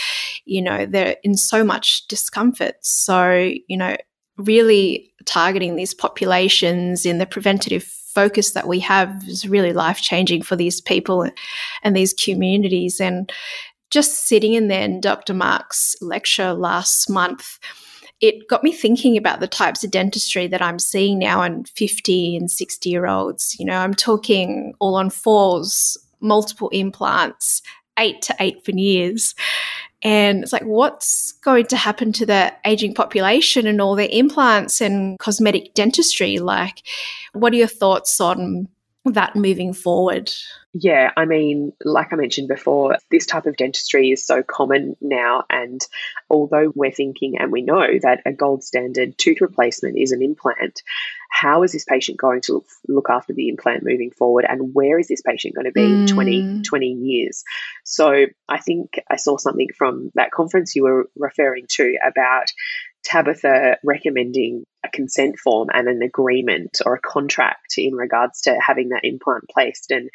you 0.44 0.60
know, 0.62 0.86
they're 0.86 1.16
in 1.22 1.36
so 1.36 1.64
much 1.64 2.06
discomfort. 2.08 2.74
So, 2.82 3.52
you 3.68 3.76
know, 3.76 3.96
really 4.36 5.12
targeting 5.24 5.76
these 5.76 5.94
populations 5.94 7.04
in 7.04 7.18
the 7.18 7.26
preventative 7.26 7.84
focus 7.84 8.52
that 8.52 8.66
we 8.66 8.80
have 8.80 9.22
is 9.28 9.48
really 9.48 9.72
life 9.72 10.00
changing 10.00 10.42
for 10.42 10.56
these 10.56 10.80
people 10.80 11.30
and 11.82 11.96
these 11.96 12.12
communities. 12.12 13.00
And 13.00 13.30
just 13.90 14.26
sitting 14.26 14.54
in 14.54 14.68
there 14.68 14.82
in 14.82 15.00
Dr. 15.00 15.34
Mark's 15.34 15.96
lecture 16.00 16.52
last 16.52 17.10
month, 17.10 17.58
it 18.20 18.48
got 18.48 18.62
me 18.62 18.72
thinking 18.72 19.16
about 19.16 19.40
the 19.40 19.48
types 19.48 19.82
of 19.82 19.90
dentistry 19.90 20.46
that 20.46 20.60
I'm 20.60 20.78
seeing 20.78 21.18
now 21.18 21.42
in 21.42 21.64
50 21.64 22.36
and 22.36 22.50
60 22.50 22.90
year 22.90 23.06
olds. 23.06 23.58
You 23.58 23.64
know, 23.66 23.78
I'm 23.78 23.94
talking 23.94 24.74
all 24.78 24.96
on 24.96 25.10
fours, 25.10 25.96
multiple 26.20 26.68
implants, 26.68 27.62
eight 27.98 28.20
to 28.22 28.36
eight 28.38 28.64
veneers. 28.64 29.34
And 30.02 30.42
it's 30.42 30.52
like, 30.52 30.64
what's 30.64 31.32
going 31.44 31.66
to 31.66 31.76
happen 31.76 32.12
to 32.12 32.26
the 32.26 32.52
aging 32.64 32.94
population 32.94 33.66
and 33.66 33.80
all 33.80 33.94
their 33.94 34.08
implants 34.10 34.80
and 34.80 35.18
cosmetic 35.18 35.74
dentistry? 35.74 36.38
Like, 36.38 36.82
what 37.32 37.52
are 37.52 37.56
your 37.56 37.66
thoughts 37.66 38.20
on 38.20 38.68
that 39.06 39.34
moving 39.34 39.72
forward? 39.72 40.30
Yeah, 40.72 41.10
I 41.16 41.24
mean, 41.24 41.72
like 41.84 42.12
I 42.12 42.16
mentioned 42.16 42.48
before, 42.48 42.96
this 43.10 43.26
type 43.26 43.46
of 43.46 43.56
dentistry 43.56 44.10
is 44.10 44.24
so 44.24 44.42
common 44.42 44.96
now. 45.00 45.44
And 45.50 45.80
although 46.28 46.72
we're 46.74 46.92
thinking 46.92 47.38
and 47.38 47.50
we 47.50 47.62
know 47.62 47.86
that 48.02 48.22
a 48.24 48.32
gold 48.32 48.62
standard 48.62 49.18
tooth 49.18 49.40
replacement 49.40 49.98
is 49.98 50.12
an 50.12 50.22
implant, 50.22 50.82
how 51.30 51.62
is 51.62 51.72
this 51.72 51.84
patient 51.84 52.18
going 52.18 52.42
to 52.42 52.64
look 52.86 53.08
after 53.08 53.32
the 53.32 53.48
implant 53.48 53.82
moving 53.82 54.10
forward? 54.10 54.44
And 54.48 54.74
where 54.74 54.98
is 54.98 55.08
this 55.08 55.22
patient 55.22 55.54
going 55.54 55.64
to 55.64 55.72
be 55.72 55.80
mm. 55.80 56.02
in 56.02 56.06
20, 56.06 56.62
20 56.62 56.86
years? 56.86 57.42
So 57.84 58.26
I 58.48 58.58
think 58.58 59.00
I 59.10 59.16
saw 59.16 59.38
something 59.38 59.68
from 59.76 60.10
that 60.14 60.30
conference 60.30 60.76
you 60.76 60.84
were 60.84 61.08
referring 61.16 61.66
to 61.70 61.96
about 62.06 62.46
Tabitha 63.04 63.78
recommending 63.84 64.64
a 64.84 64.88
consent 64.88 65.38
form 65.38 65.68
and 65.72 65.88
an 65.88 66.02
agreement 66.02 66.78
or 66.84 66.94
a 66.94 67.00
contract 67.00 67.74
in 67.78 67.94
regards 67.94 68.42
to 68.42 68.58
having 68.60 68.90
that 68.90 69.04
implant 69.04 69.44
placed. 69.48 69.90
And, 69.90 70.08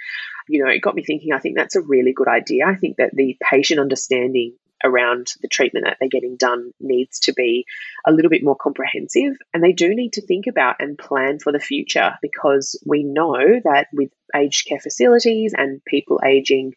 you 0.47 0.63
know, 0.63 0.69
it 0.69 0.81
got 0.81 0.95
me 0.95 1.03
thinking, 1.03 1.33
I 1.33 1.39
think 1.39 1.55
that's 1.55 1.75
a 1.75 1.81
really 1.81 2.13
good 2.13 2.27
idea. 2.27 2.65
I 2.65 2.75
think 2.75 2.97
that 2.97 3.11
the 3.13 3.37
patient 3.41 3.79
understanding 3.79 4.55
around 4.83 5.27
the 5.41 5.47
treatment 5.47 5.85
that 5.85 5.97
they're 5.99 6.09
getting 6.09 6.35
done 6.37 6.71
needs 6.79 7.19
to 7.21 7.33
be 7.33 7.65
a 8.05 8.11
little 8.11 8.29
bit 8.29 8.43
more 8.43 8.55
comprehensive. 8.55 9.33
And 9.53 9.63
they 9.63 9.71
do 9.71 9.95
need 9.95 10.13
to 10.13 10.21
think 10.21 10.47
about 10.47 10.75
and 10.79 10.97
plan 10.97 11.39
for 11.39 11.51
the 11.51 11.59
future 11.59 12.17
because 12.21 12.79
we 12.85 13.03
know 13.03 13.37
that 13.63 13.87
with 13.93 14.11
aged 14.35 14.67
care 14.67 14.79
facilities 14.79 15.53
and 15.57 15.83
people 15.85 16.21
aging 16.25 16.73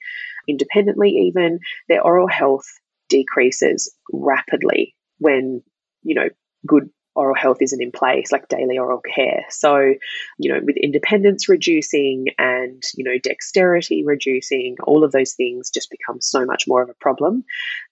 independently, 0.46 1.10
even 1.28 1.58
their 1.88 2.02
oral 2.02 2.28
health 2.28 2.66
decreases 3.08 3.94
rapidly 4.12 4.94
when 5.18 5.62
you 6.02 6.14
know, 6.14 6.28
good 6.66 6.90
oral 7.18 7.34
health 7.34 7.58
isn't 7.60 7.82
in 7.82 7.90
place, 7.90 8.30
like 8.30 8.48
daily 8.48 8.78
oral 8.78 9.00
care. 9.00 9.44
So, 9.50 9.94
you 10.38 10.52
know, 10.52 10.60
with 10.62 10.76
independence 10.76 11.48
reducing 11.48 12.28
and, 12.38 12.80
you 12.96 13.04
know, 13.04 13.18
dexterity 13.18 14.04
reducing, 14.04 14.76
all 14.84 15.02
of 15.02 15.10
those 15.10 15.32
things 15.32 15.70
just 15.70 15.90
become 15.90 16.20
so 16.20 16.44
much 16.46 16.68
more 16.68 16.80
of 16.80 16.88
a 16.88 16.94
problem. 16.94 17.44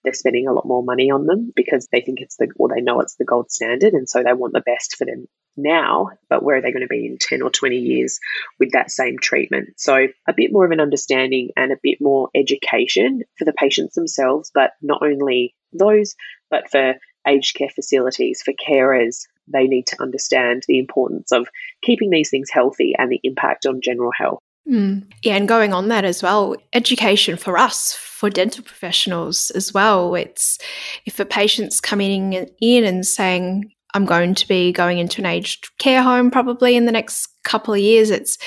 They're 0.03 0.13
spending 0.13 0.47
a 0.47 0.53
lot 0.53 0.65
more 0.65 0.81
money 0.81 1.11
on 1.11 1.25
them 1.25 1.51
because 1.53 1.89
they 1.91 2.01
think 2.01 2.21
it's 2.21 2.37
the, 2.37 2.47
or 2.55 2.69
they 2.69 2.81
know 2.81 3.01
it's 3.01 3.15
the 3.15 3.25
gold 3.25 3.51
standard. 3.51 3.93
And 3.93 4.07
so 4.07 4.23
they 4.23 4.31
want 4.31 4.53
the 4.53 4.61
best 4.61 4.95
for 4.95 5.03
them 5.03 5.27
now, 5.57 6.11
but 6.29 6.43
where 6.43 6.57
are 6.57 6.61
they 6.61 6.71
going 6.71 6.83
to 6.83 6.87
be 6.87 7.05
in 7.05 7.17
10 7.19 7.41
or 7.41 7.49
20 7.49 7.75
years 7.75 8.19
with 8.59 8.71
that 8.71 8.91
same 8.91 9.17
treatment? 9.19 9.69
So, 9.77 10.07
a 10.27 10.33
bit 10.33 10.53
more 10.53 10.65
of 10.65 10.71
an 10.71 10.79
understanding 10.79 11.49
and 11.57 11.71
a 11.71 11.79
bit 11.81 11.97
more 11.99 12.29
education 12.35 13.23
for 13.37 13.45
the 13.45 13.53
patients 13.53 13.95
themselves, 13.95 14.51
but 14.53 14.71
not 14.81 15.01
only 15.01 15.55
those, 15.73 16.15
but 16.49 16.69
for 16.69 16.95
aged 17.27 17.55
care 17.55 17.69
facilities, 17.69 18.41
for 18.41 18.53
carers, 18.53 19.27
they 19.47 19.67
need 19.67 19.87
to 19.87 20.01
understand 20.01 20.63
the 20.67 20.79
importance 20.79 21.31
of 21.31 21.47
keeping 21.81 22.09
these 22.09 22.29
things 22.29 22.49
healthy 22.51 22.93
and 22.97 23.11
the 23.11 23.19
impact 23.23 23.65
on 23.65 23.81
general 23.81 24.11
health. 24.17 24.39
Mm. 24.69 25.09
Yeah, 25.23 25.35
and 25.35 25.47
going 25.47 25.73
on 25.73 25.87
that 25.87 26.03
as 26.03 26.21
well, 26.21 26.55
education 26.73 27.37
for 27.37 27.57
us, 27.57 27.93
for 27.93 28.29
dental 28.29 28.63
professionals 28.63 29.49
as 29.51 29.73
well. 29.73 30.13
It's 30.15 30.57
if 31.05 31.19
a 31.19 31.25
patient's 31.25 31.79
coming 31.79 32.33
in 32.33 32.83
and 32.83 33.05
saying, 33.05 33.71
I'm 33.93 34.05
going 34.05 34.35
to 34.35 34.47
be 34.47 34.73
going 34.73 34.97
into 34.97 35.21
an 35.21 35.25
aged 35.25 35.69
care 35.79 36.03
home 36.03 36.29
probably 36.29 36.75
in 36.75 36.85
the 36.85 36.91
next 36.91 37.27
couple 37.45 37.73
of 37.73 37.79
years, 37.79 38.09
it's 38.09 38.37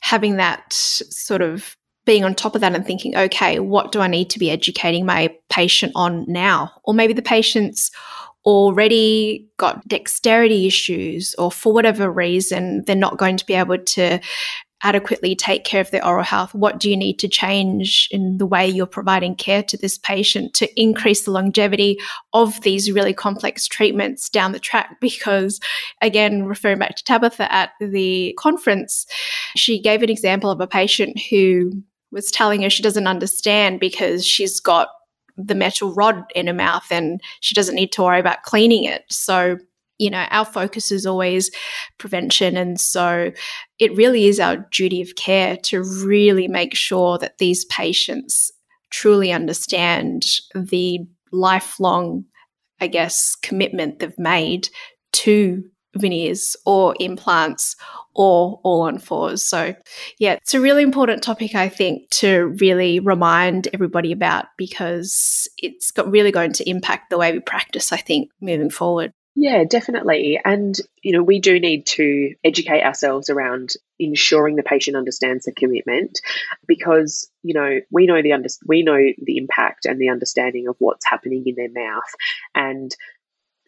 having 0.00 0.36
that 0.36 0.72
sort 0.72 1.42
of 1.42 1.76
being 2.04 2.22
on 2.22 2.34
top 2.34 2.54
of 2.54 2.60
that 2.60 2.74
and 2.74 2.86
thinking, 2.86 3.16
okay, 3.16 3.58
what 3.58 3.90
do 3.90 4.00
I 4.00 4.06
need 4.06 4.30
to 4.30 4.38
be 4.38 4.50
educating 4.50 5.06
my 5.06 5.34
patient 5.50 5.92
on 5.94 6.24
now? 6.28 6.70
Or 6.84 6.94
maybe 6.94 7.14
the 7.14 7.22
patient's 7.22 7.90
already 8.44 9.48
got 9.56 9.86
dexterity 9.88 10.66
issues 10.66 11.34
or 11.38 11.50
for 11.50 11.72
whatever 11.72 12.10
reason 12.10 12.82
they're 12.86 12.96
not 12.96 13.18
going 13.18 13.36
to 13.36 13.46
be 13.46 13.54
able 13.54 13.78
to 13.78 14.20
adequately 14.82 15.34
take 15.34 15.64
care 15.64 15.80
of 15.80 15.90
their 15.90 16.04
oral 16.04 16.22
health 16.22 16.54
what 16.54 16.78
do 16.78 16.90
you 16.90 16.96
need 16.96 17.18
to 17.18 17.26
change 17.26 18.06
in 18.10 18.36
the 18.36 18.44
way 18.44 18.68
you're 18.68 18.84
providing 18.84 19.34
care 19.34 19.62
to 19.62 19.78
this 19.78 19.96
patient 19.96 20.52
to 20.52 20.68
increase 20.78 21.24
the 21.24 21.30
longevity 21.30 21.98
of 22.34 22.60
these 22.60 22.92
really 22.92 23.14
complex 23.14 23.66
treatments 23.66 24.28
down 24.28 24.52
the 24.52 24.58
track? 24.58 24.96
Because 25.00 25.58
again 26.02 26.44
referring 26.44 26.78
back 26.78 26.96
to 26.96 27.04
tabitha 27.04 27.50
at 27.50 27.70
the 27.80 28.36
conference 28.38 29.06
she 29.56 29.80
gave 29.80 30.02
an 30.02 30.10
example 30.10 30.50
of 30.50 30.60
a 30.60 30.66
patient 30.66 31.18
who 31.30 31.72
was 32.10 32.30
telling 32.30 32.62
her 32.62 32.70
she 32.70 32.82
doesn't 32.82 33.06
understand 33.06 33.80
because 33.80 34.26
she's 34.26 34.60
got 34.60 34.88
the 35.36 35.54
metal 35.54 35.92
rod 35.94 36.24
in 36.34 36.46
her 36.46 36.54
mouth 36.54 36.86
and 36.90 37.20
she 37.40 37.54
doesn't 37.54 37.74
need 37.74 37.92
to 37.92 38.02
worry 38.02 38.20
about 38.20 38.42
cleaning 38.42 38.84
it. 38.84 39.04
So, 39.10 39.58
you 39.98 40.10
know, 40.10 40.26
our 40.30 40.44
focus 40.44 40.90
is 40.90 41.06
always 41.06 41.50
prevention. 41.98 42.56
And 42.56 42.80
so 42.80 43.32
it 43.78 43.96
really 43.96 44.26
is 44.26 44.40
our 44.40 44.56
duty 44.72 45.00
of 45.00 45.16
care 45.16 45.56
to 45.64 45.82
really 46.04 46.48
make 46.48 46.74
sure 46.74 47.18
that 47.18 47.38
these 47.38 47.64
patients 47.66 48.52
truly 48.90 49.32
understand 49.32 50.24
the 50.54 51.00
lifelong, 51.32 52.24
I 52.80 52.86
guess, 52.86 53.34
commitment 53.36 53.98
they've 53.98 54.18
made 54.18 54.68
to 55.14 55.64
veneers 55.94 56.56
or 56.64 56.94
implants 57.00 57.76
or 58.14 58.60
all 58.62 58.82
on 58.82 58.98
fours. 58.98 59.42
So, 59.42 59.74
yeah, 60.18 60.34
it's 60.34 60.54
a 60.54 60.60
really 60.60 60.82
important 60.82 61.22
topic, 61.22 61.54
I 61.54 61.68
think, 61.68 62.08
to 62.10 62.54
really 62.60 63.00
remind 63.00 63.68
everybody 63.72 64.12
about 64.12 64.46
because 64.56 65.48
it's 65.58 65.90
got 65.90 66.10
really 66.10 66.30
going 66.30 66.52
to 66.54 66.68
impact 66.68 67.10
the 67.10 67.18
way 67.18 67.32
we 67.32 67.40
practice, 67.40 67.92
I 67.92 67.96
think, 67.96 68.30
moving 68.40 68.70
forward. 68.70 69.12
Yeah, 69.36 69.64
definitely. 69.64 70.40
And, 70.44 70.76
you 71.02 71.12
know, 71.12 71.22
we 71.22 71.40
do 71.40 71.58
need 71.58 71.86
to 71.86 72.34
educate 72.44 72.84
ourselves 72.84 73.30
around 73.30 73.74
ensuring 73.98 74.54
the 74.54 74.62
patient 74.62 74.96
understands 74.96 75.44
the 75.44 75.52
commitment 75.52 76.20
because, 76.68 77.28
you 77.42 77.52
know, 77.52 77.80
we 77.90 78.06
know 78.06 78.22
the 78.22 78.32
under- 78.32 78.48
we 78.64 78.84
know 78.84 78.96
the 78.96 79.36
impact 79.36 79.86
and 79.86 80.00
the 80.00 80.10
understanding 80.10 80.68
of 80.68 80.76
what's 80.78 81.04
happening 81.04 81.42
in 81.46 81.56
their 81.56 81.70
mouth 81.70 82.14
and 82.54 82.94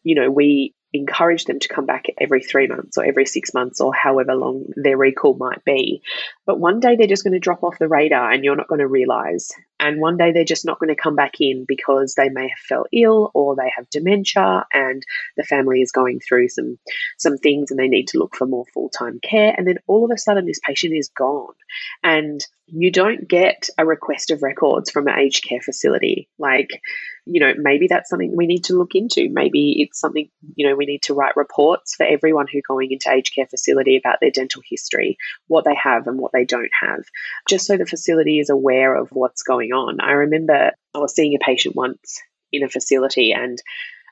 you 0.06 0.14
know, 0.14 0.30
we 0.30 0.72
encourage 0.96 1.44
them 1.44 1.58
to 1.60 1.68
come 1.68 1.86
back 1.86 2.06
every 2.18 2.42
three 2.42 2.66
months 2.66 2.98
or 2.98 3.04
every 3.04 3.26
six 3.26 3.54
months 3.54 3.80
or 3.80 3.94
however 3.94 4.34
long 4.34 4.66
their 4.76 4.96
recall 4.96 5.34
might 5.34 5.64
be. 5.64 6.02
But 6.44 6.58
one 6.58 6.80
day 6.80 6.96
they're 6.96 7.06
just 7.06 7.24
going 7.24 7.34
to 7.34 7.38
drop 7.38 7.62
off 7.62 7.78
the 7.78 7.88
radar 7.88 8.30
and 8.30 8.44
you're 8.44 8.56
not 8.56 8.68
going 8.68 8.80
to 8.80 8.88
realize. 8.88 9.50
And 9.78 10.00
one 10.00 10.16
day 10.16 10.32
they're 10.32 10.44
just 10.44 10.64
not 10.64 10.78
going 10.78 10.94
to 10.94 11.00
come 11.00 11.16
back 11.16 11.40
in 11.40 11.64
because 11.66 12.14
they 12.14 12.28
may 12.30 12.48
have 12.48 12.58
felt 12.58 12.88
ill 12.92 13.30
or 13.34 13.56
they 13.56 13.70
have 13.76 13.90
dementia 13.90 14.66
and 14.72 15.02
the 15.36 15.44
family 15.44 15.82
is 15.82 15.92
going 15.92 16.20
through 16.20 16.48
some 16.48 16.78
some 17.18 17.36
things 17.36 17.70
and 17.70 17.78
they 17.78 17.88
need 17.88 18.08
to 18.08 18.18
look 18.18 18.34
for 18.34 18.46
more 18.46 18.64
full-time 18.72 19.20
care 19.22 19.54
and 19.56 19.66
then 19.66 19.78
all 19.86 20.04
of 20.04 20.10
a 20.10 20.18
sudden 20.18 20.46
this 20.46 20.60
patient 20.66 20.94
is 20.94 21.08
gone 21.08 21.54
and 22.02 22.46
you 22.66 22.90
don't 22.90 23.28
get 23.28 23.68
a 23.78 23.86
request 23.86 24.30
of 24.30 24.42
records 24.42 24.90
from 24.90 25.06
an 25.08 25.18
aged 25.18 25.44
care 25.44 25.60
facility 25.60 26.28
like 26.38 26.80
you 27.26 27.40
know, 27.40 27.52
maybe 27.58 27.88
that's 27.88 28.08
something 28.08 28.32
we 28.34 28.46
need 28.46 28.64
to 28.64 28.78
look 28.78 28.94
into. 28.94 29.28
Maybe 29.30 29.82
it's 29.82 29.98
something, 29.98 30.30
you 30.54 30.68
know, 30.68 30.76
we 30.76 30.86
need 30.86 31.02
to 31.02 31.14
write 31.14 31.36
reports 31.36 31.96
for 31.96 32.06
everyone 32.06 32.46
who 32.50 32.60
going 32.66 32.92
into 32.92 33.10
aged 33.10 33.34
care 33.34 33.46
facility 33.46 33.96
about 33.96 34.18
their 34.20 34.30
dental 34.30 34.62
history, 34.64 35.18
what 35.48 35.64
they 35.64 35.74
have 35.74 36.06
and 36.06 36.18
what 36.18 36.30
they 36.32 36.44
don't 36.44 36.70
have, 36.80 37.04
just 37.48 37.66
so 37.66 37.76
the 37.76 37.84
facility 37.84 38.38
is 38.38 38.48
aware 38.48 38.94
of 38.94 39.08
what's 39.10 39.42
going 39.42 39.72
on. 39.72 40.00
I 40.00 40.12
remember 40.12 40.70
I 40.94 40.98
was 40.98 41.14
seeing 41.14 41.34
a 41.34 41.44
patient 41.44 41.74
once 41.74 42.20
in 42.52 42.62
a 42.62 42.68
facility 42.68 43.32
and 43.32 43.60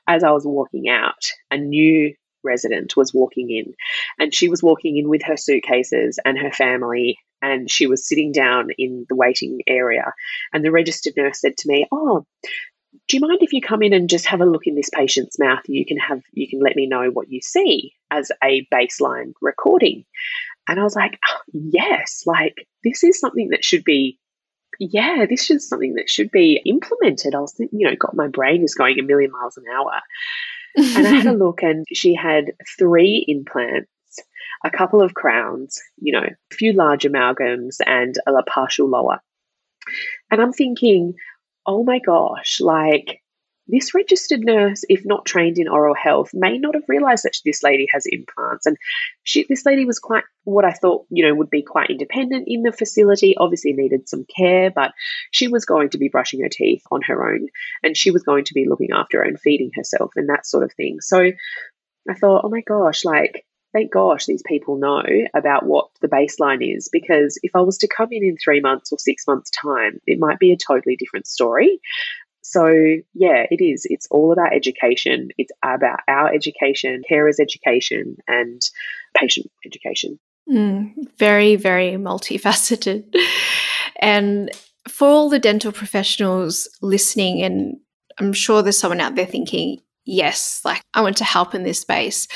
as 0.07 0.23
I 0.23 0.31
was 0.31 0.45
walking 0.45 0.89
out, 0.89 1.23
a 1.49 1.57
new 1.57 2.13
resident 2.43 2.95
was 2.95 3.13
walking 3.13 3.49
in 3.49 3.73
and 4.19 4.33
she 4.33 4.49
was 4.49 4.61
walking 4.61 4.97
in 4.97 5.09
with 5.09 5.23
her 5.23 5.37
suitcases 5.37 6.19
and 6.23 6.37
her 6.37 6.51
family 6.51 7.17
and 7.41 7.71
she 7.71 7.87
was 7.87 8.07
sitting 8.07 8.31
down 8.31 8.69
in 8.77 9.05
the 9.09 9.15
waiting 9.15 9.61
area 9.67 10.13
and 10.53 10.63
the 10.63 10.71
registered 10.71 11.13
nurse 11.17 11.41
said 11.41 11.57
to 11.57 11.67
me 11.67 11.87
oh 11.91 12.23
do 13.07 13.17
you 13.17 13.21
mind 13.21 13.39
if 13.41 13.53
you 13.53 13.61
come 13.61 13.83
in 13.83 13.93
and 13.93 14.09
just 14.09 14.25
have 14.25 14.41
a 14.41 14.45
look 14.45 14.65
in 14.65 14.75
this 14.75 14.89
patient's 14.89 15.37
mouth? 15.37 15.61
You 15.67 15.85
can 15.85 15.97
have 15.97 16.21
you 16.31 16.47
can 16.49 16.59
let 16.59 16.75
me 16.75 16.87
know 16.87 17.09
what 17.11 17.29
you 17.29 17.39
see 17.41 17.93
as 18.09 18.31
a 18.43 18.67
baseline 18.73 19.33
recording. 19.41 20.05
And 20.67 20.79
i 20.79 20.83
was 20.83 20.95
like 20.95 21.19
oh, 21.29 21.41
yes 21.53 22.23
like 22.25 22.67
this 22.83 23.03
is 23.03 23.19
something 23.19 23.49
that 23.49 23.63
should 23.63 23.83
be 23.83 24.17
yeah 24.79 25.25
this 25.29 25.51
is 25.51 25.69
something 25.69 25.93
that 25.95 26.09
should 26.09 26.31
be 26.31 26.61
implemented. 26.65 27.35
I 27.35 27.39
was 27.39 27.53
thinking 27.53 27.79
you 27.79 27.87
know 27.87 27.95
got 27.95 28.15
my 28.15 28.27
brain 28.27 28.63
is 28.63 28.75
going 28.75 28.99
a 28.99 29.03
million 29.03 29.31
miles 29.31 29.57
an 29.57 29.65
hour. 29.71 30.01
And 30.75 31.07
i 31.07 31.11
had 31.11 31.27
a 31.27 31.33
look 31.45 31.61
and 31.61 31.85
she 31.93 32.15
had 32.15 32.53
three 32.77 33.23
implants 33.27 33.89
a 34.63 34.71
couple 34.71 35.03
of 35.03 35.13
crowns 35.13 35.79
you 35.97 36.11
know 36.11 36.23
a 36.23 36.55
few 36.55 36.73
large 36.73 37.03
amalgams 37.03 37.77
and 37.85 38.15
a 38.25 38.43
partial 38.43 38.89
lower. 38.89 39.19
And 40.31 40.41
i'm 40.41 40.53
thinking 40.53 41.13
oh 41.65 41.83
my 41.83 41.99
gosh, 41.99 42.59
like 42.59 43.21
this 43.67 43.95
registered 43.95 44.41
nurse, 44.41 44.83
if 44.89 45.05
not 45.05 45.25
trained 45.25 45.57
in 45.57 45.67
oral 45.67 45.95
health, 45.95 46.29
may 46.33 46.57
not 46.57 46.75
have 46.75 46.83
realized 46.87 47.25
that 47.25 47.37
this 47.43 47.63
lady 47.63 47.87
has 47.91 48.05
implants. 48.05 48.67
And 48.67 48.77
she, 49.23 49.45
this 49.49 49.65
lady 49.65 49.85
was 49.85 49.97
quite, 49.97 50.23
what 50.43 50.65
I 50.65 50.71
thought, 50.71 51.07
you 51.09 51.27
know, 51.27 51.33
would 51.33 51.49
be 51.49 51.63
quite 51.63 51.89
independent 51.89 52.43
in 52.47 52.61
the 52.61 52.71
facility, 52.71 53.35
obviously 53.37 53.73
needed 53.73 54.07
some 54.07 54.25
care, 54.25 54.69
but 54.69 54.91
she 55.31 55.47
was 55.47 55.65
going 55.65 55.89
to 55.89 55.97
be 55.97 56.09
brushing 56.09 56.41
her 56.41 56.49
teeth 56.49 56.83
on 56.91 57.01
her 57.03 57.33
own 57.33 57.47
and 57.81 57.97
she 57.97 58.11
was 58.11 58.21
going 58.23 58.43
to 58.45 58.53
be 58.53 58.67
looking 58.69 58.89
after 58.93 59.17
her 59.17 59.23
and 59.23 59.39
feeding 59.39 59.71
herself 59.73 60.11
and 60.15 60.29
that 60.29 60.45
sort 60.45 60.63
of 60.63 60.71
thing. 60.73 61.01
So 61.01 61.31
I 62.07 62.13
thought, 62.13 62.41
oh 62.43 62.49
my 62.49 62.61
gosh, 62.61 63.03
like, 63.03 63.44
thank 63.75 63.91
gosh 63.91 64.25
these 64.25 64.43
people 64.45 64.77
know 64.77 65.03
about 65.33 65.65
what 65.65 65.89
the 65.99 66.07
baseline 66.07 66.65
is 66.75 66.87
because 66.89 67.37
if 67.43 67.51
I 67.55 67.61
was 67.61 67.77
to 67.79 67.89
come 67.89 68.07
in 68.11 68.23
in 68.23 68.37
three 68.37 68.61
months 68.61 68.91
or 68.93 68.97
six 68.97 69.27
months' 69.27 69.51
time, 69.51 69.99
it 70.07 70.17
might 70.17 70.39
be 70.39 70.53
a 70.53 70.57
totally 70.57 70.95
different 70.95 71.27
story. 71.27 71.81
So, 72.41 72.67
yeah, 73.13 73.45
it 73.51 73.61
is. 73.61 73.85
It's 73.89 74.07
all 74.09 74.31
about 74.31 74.53
education. 74.53 75.29
It's 75.37 75.51
about 75.61 75.99
our 76.07 76.33
education, 76.33 77.01
carers' 77.09 77.39
education, 77.41 78.15
and 78.29 78.61
patient 79.17 79.51
education. 79.65 80.19
Mm, 80.49 80.93
very, 81.17 81.57
very 81.57 81.93
multifaceted. 81.93 83.03
and 83.99 84.51
for 84.87 85.07
all 85.09 85.29
the 85.29 85.39
dental 85.39 85.73
professionals 85.73 86.69
listening, 86.81 87.41
and 87.41 87.77
I'm 88.19 88.31
sure 88.31 88.61
there's 88.61 88.77
someone 88.77 89.01
out 89.01 89.15
there 89.15 89.25
thinking, 89.25 89.81
yes, 90.05 90.61
like 90.63 90.81
I 90.93 91.01
want 91.01 91.17
to 91.17 91.23
help 91.23 91.55
in 91.55 91.63
this 91.63 91.81
space. 91.81 92.27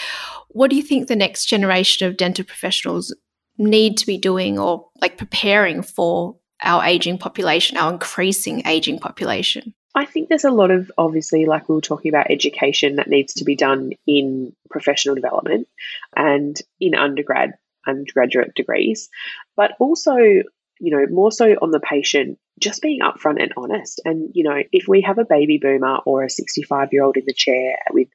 What 0.50 0.70
do 0.70 0.76
you 0.76 0.84
think 0.84 1.08
the 1.08 1.16
next 1.16 1.46
generation 1.46 2.08
of 2.08 2.18
dental 2.18 2.46
professionals 2.46 3.16
need 3.58 3.98
to 3.98 4.06
be 4.06 4.18
doing 4.18 4.58
or 4.58 4.90
like 5.02 5.18
preparing 5.18 5.82
for 5.82 6.38
our 6.62 6.84
aging 6.84 7.18
population, 7.18 7.78
our 7.78 7.94
increasing 7.94 8.66
aging 8.66 9.00
population? 9.00 9.74
I 9.96 10.06
think 10.06 10.30
there's 10.30 10.46
a 10.46 10.52
lot 10.52 10.72
of 10.72 10.92
obviously, 10.98 11.46
like 11.46 11.68
we 11.68 11.76
were 11.76 11.82
talking 11.82 12.10
about, 12.10 12.30
education 12.30 12.98
that 12.98 13.10
needs 13.10 13.34
to 13.36 13.44
be 13.44 13.56
done 13.56 13.92
in 14.06 14.56
professional 14.70 15.16
development 15.16 15.68
and 16.16 16.60
in 16.80 16.96
undergrad, 16.96 17.54
undergraduate 17.88 18.54
degrees, 18.56 19.10
but 19.58 19.72
also, 19.80 20.16
you 20.16 20.46
know, 20.80 21.06
more 21.10 21.32
so 21.32 21.54
on 21.62 21.72
the 21.72 21.80
patient 21.80 22.38
just 22.60 22.82
being 22.82 23.00
upfront 23.02 23.42
and 23.42 23.54
honest. 23.58 24.02
And, 24.06 24.32
you 24.34 24.44
know, 24.44 24.62
if 24.72 24.88
we 24.88 25.02
have 25.02 25.18
a 25.18 25.26
baby 25.26 25.60
boomer 25.62 25.98
or 26.06 26.24
a 26.24 26.30
65 26.30 26.90
year 26.92 27.04
old 27.04 27.18
in 27.18 27.26
the 27.26 27.34
chair 27.34 27.78
with 27.92 28.08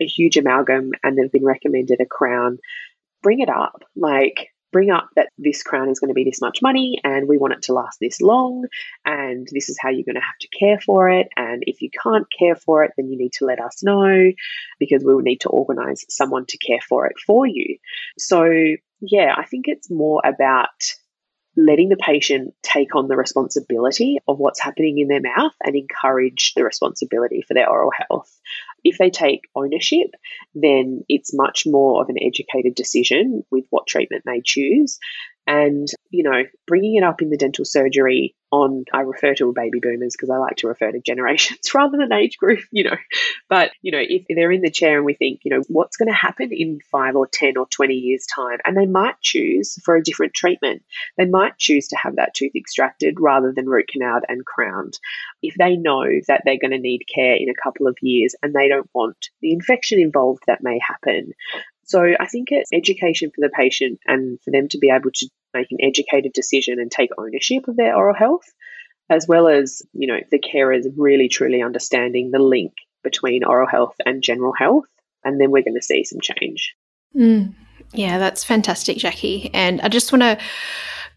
a 0.00 0.06
huge 0.06 0.36
amalgam 0.36 0.92
and 1.02 1.16
they've 1.16 1.32
been 1.32 1.44
recommended 1.44 2.00
a 2.00 2.06
crown, 2.06 2.58
bring 3.22 3.40
it 3.40 3.48
up. 3.48 3.82
Like, 3.96 4.48
bring 4.72 4.90
up 4.90 5.08
that 5.14 5.28
this 5.38 5.62
crown 5.62 5.90
is 5.90 6.00
going 6.00 6.08
to 6.08 6.14
be 6.14 6.24
this 6.24 6.40
much 6.40 6.62
money 6.62 6.98
and 7.04 7.28
we 7.28 7.38
want 7.38 7.52
it 7.52 7.62
to 7.62 7.74
last 7.74 7.98
this 8.00 8.20
long 8.20 8.64
and 9.04 9.46
this 9.52 9.68
is 9.68 9.78
how 9.78 9.90
you're 9.90 10.04
going 10.04 10.16
to 10.16 10.20
have 10.20 10.38
to 10.40 10.48
care 10.48 10.80
for 10.80 11.10
it 11.10 11.28
and 11.36 11.62
if 11.66 11.82
you 11.82 11.90
can't 12.02 12.26
care 12.36 12.56
for 12.56 12.82
it 12.82 12.90
then 12.96 13.08
you 13.08 13.18
need 13.18 13.32
to 13.34 13.44
let 13.44 13.60
us 13.60 13.82
know 13.82 14.32
because 14.80 15.04
we 15.04 15.14
will 15.14 15.22
need 15.22 15.42
to 15.42 15.50
organize 15.50 16.04
someone 16.08 16.46
to 16.46 16.56
care 16.58 16.80
for 16.88 17.06
it 17.06 17.16
for 17.24 17.46
you 17.46 17.76
so 18.18 18.50
yeah 19.00 19.34
i 19.36 19.44
think 19.44 19.66
it's 19.68 19.90
more 19.90 20.22
about 20.24 20.70
letting 21.56 21.88
the 21.88 21.96
patient 21.96 22.54
take 22.62 22.94
on 22.94 23.08
the 23.08 23.16
responsibility 23.16 24.18
of 24.26 24.38
what's 24.38 24.60
happening 24.60 24.98
in 24.98 25.08
their 25.08 25.20
mouth 25.20 25.52
and 25.62 25.76
encourage 25.76 26.54
the 26.54 26.64
responsibility 26.64 27.44
for 27.46 27.54
their 27.54 27.68
oral 27.68 27.90
health. 27.90 28.40
If 28.84 28.98
they 28.98 29.10
take 29.10 29.42
ownership, 29.54 30.08
then 30.54 31.04
it's 31.08 31.34
much 31.34 31.64
more 31.66 32.02
of 32.02 32.08
an 32.08 32.16
educated 32.20 32.74
decision 32.74 33.44
with 33.50 33.64
what 33.70 33.86
treatment 33.86 34.22
they 34.24 34.40
choose. 34.44 34.98
And, 35.52 35.86
you 36.08 36.22
know, 36.22 36.44
bringing 36.66 36.96
it 36.96 37.02
up 37.02 37.20
in 37.20 37.28
the 37.28 37.36
dental 37.36 37.66
surgery 37.66 38.34
on, 38.50 38.86
I 38.90 39.00
refer 39.00 39.34
to 39.34 39.52
baby 39.52 39.80
boomers 39.82 40.14
because 40.16 40.30
I 40.30 40.38
like 40.38 40.56
to 40.56 40.68
refer 40.68 40.90
to 40.90 40.98
generations 40.98 41.58
rather 41.74 41.98
than 41.98 42.10
age 42.10 42.38
group, 42.38 42.60
you 42.70 42.84
know. 42.84 42.96
But, 43.50 43.70
you 43.82 43.92
know, 43.92 44.00
if 44.00 44.24
they're 44.30 44.50
in 44.50 44.62
the 44.62 44.70
chair 44.70 44.96
and 44.96 45.04
we 45.04 45.12
think, 45.12 45.40
you 45.44 45.50
know, 45.50 45.62
what's 45.68 45.98
going 45.98 46.08
to 46.08 46.14
happen 46.14 46.52
in 46.52 46.80
five 46.90 47.16
or 47.16 47.26
10 47.30 47.58
or 47.58 47.66
20 47.66 47.92
years' 47.92 48.24
time? 48.24 48.60
And 48.64 48.78
they 48.78 48.86
might 48.86 49.20
choose 49.20 49.78
for 49.84 49.94
a 49.94 50.02
different 50.02 50.32
treatment. 50.32 50.84
They 51.18 51.26
might 51.26 51.58
choose 51.58 51.88
to 51.88 51.96
have 51.96 52.16
that 52.16 52.32
tooth 52.32 52.56
extracted 52.56 53.20
rather 53.20 53.52
than 53.54 53.66
root 53.66 53.90
canaled 53.94 54.22
and 54.26 54.46
crowned. 54.46 54.98
If 55.42 55.56
they 55.56 55.76
know 55.76 56.06
that 56.28 56.44
they're 56.46 56.56
going 56.58 56.70
to 56.70 56.78
need 56.78 57.04
care 57.14 57.36
in 57.36 57.50
a 57.50 57.62
couple 57.62 57.88
of 57.88 57.98
years 58.00 58.34
and 58.42 58.54
they 58.54 58.68
don't 58.68 58.88
want 58.94 59.28
the 59.42 59.52
infection 59.52 60.00
involved 60.00 60.44
that 60.46 60.62
may 60.62 60.78
happen, 60.78 61.32
so 61.84 62.14
I 62.18 62.26
think 62.26 62.48
it's 62.50 62.72
education 62.72 63.30
for 63.34 63.42
the 63.42 63.50
patient 63.50 64.00
and 64.06 64.40
for 64.40 64.50
them 64.50 64.68
to 64.68 64.78
be 64.78 64.88
able 64.88 65.10
to 65.12 65.28
make 65.54 65.68
an 65.70 65.78
educated 65.80 66.32
decision 66.32 66.78
and 66.78 66.90
take 66.90 67.10
ownership 67.18 67.68
of 67.68 67.76
their 67.76 67.96
oral 67.96 68.14
health, 68.14 68.44
as 69.10 69.26
well 69.28 69.48
as, 69.48 69.82
you 69.92 70.06
know, 70.06 70.20
the 70.30 70.38
carers 70.38 70.86
really 70.96 71.28
truly 71.28 71.62
understanding 71.62 72.30
the 72.30 72.38
link 72.38 72.72
between 73.02 73.44
oral 73.44 73.68
health 73.68 73.96
and 74.06 74.22
general 74.22 74.52
health. 74.56 74.84
And 75.24 75.40
then 75.40 75.50
we're 75.50 75.62
going 75.62 75.76
to 75.76 75.82
see 75.82 76.04
some 76.04 76.20
change. 76.20 76.74
Mm. 77.16 77.54
Yeah, 77.92 78.18
that's 78.18 78.42
fantastic, 78.42 78.98
Jacqui. 78.98 79.50
And 79.52 79.80
I 79.82 79.88
just 79.88 80.12
want 80.12 80.22
to 80.22 80.38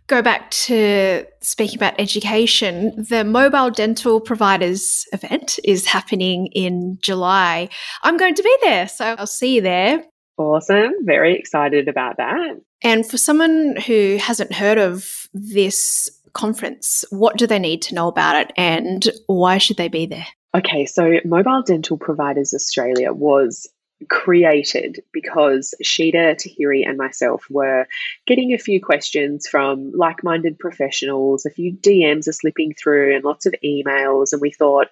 go 0.07 0.21
back 0.21 0.51
to 0.51 1.25
speaking 1.41 1.77
about 1.77 1.99
education, 1.99 3.05
the 3.09 3.23
Mobile 3.23 3.71
Dental 3.71 4.19
Providers 4.19 5.05
event 5.13 5.57
is 5.63 5.87
happening 5.87 6.47
in 6.47 6.97
July. 7.01 7.69
I'm 8.03 8.17
going 8.17 8.35
to 8.35 8.43
be 8.43 8.57
there, 8.61 8.87
so 8.87 9.15
I'll 9.17 9.25
see 9.25 9.55
you 9.55 9.61
there. 9.61 10.03
Awesome. 10.37 10.93
Very 11.05 11.37
excited 11.37 11.87
about 11.87 12.17
that. 12.17 12.59
And 12.83 13.05
for 13.05 13.17
someone 13.17 13.77
who 13.77 14.17
hasn't 14.19 14.53
heard 14.53 14.77
of 14.77 15.27
this 15.33 16.09
conference, 16.33 17.05
what 17.09 17.37
do 17.37 17.47
they 17.47 17.59
need 17.59 17.81
to 17.83 17.95
know 17.95 18.07
about 18.07 18.35
it 18.35 18.53
and 18.57 19.07
why 19.27 19.57
should 19.57 19.77
they 19.77 19.87
be 19.87 20.05
there? 20.05 20.27
Okay, 20.55 20.85
so 20.85 21.19
Mobile 21.25 21.63
Dental 21.63 21.97
Providers 21.97 22.53
Australia 22.53 23.11
was 23.11 23.67
created 24.09 25.03
because 25.11 25.73
Sheeta, 25.81 26.35
Tahiri, 26.37 26.87
and 26.87 26.97
myself 26.97 27.45
were 27.49 27.87
getting 28.25 28.53
a 28.53 28.57
few 28.57 28.81
questions 28.81 29.47
from 29.47 29.91
like 29.93 30.23
minded 30.23 30.59
professionals. 30.59 31.45
A 31.45 31.49
few 31.49 31.73
DMs 31.73 32.27
are 32.27 32.33
slipping 32.33 32.73
through 32.73 33.15
and 33.15 33.23
lots 33.23 33.45
of 33.45 33.55
emails. 33.63 34.33
And 34.33 34.41
we 34.41 34.51
thought, 34.51 34.87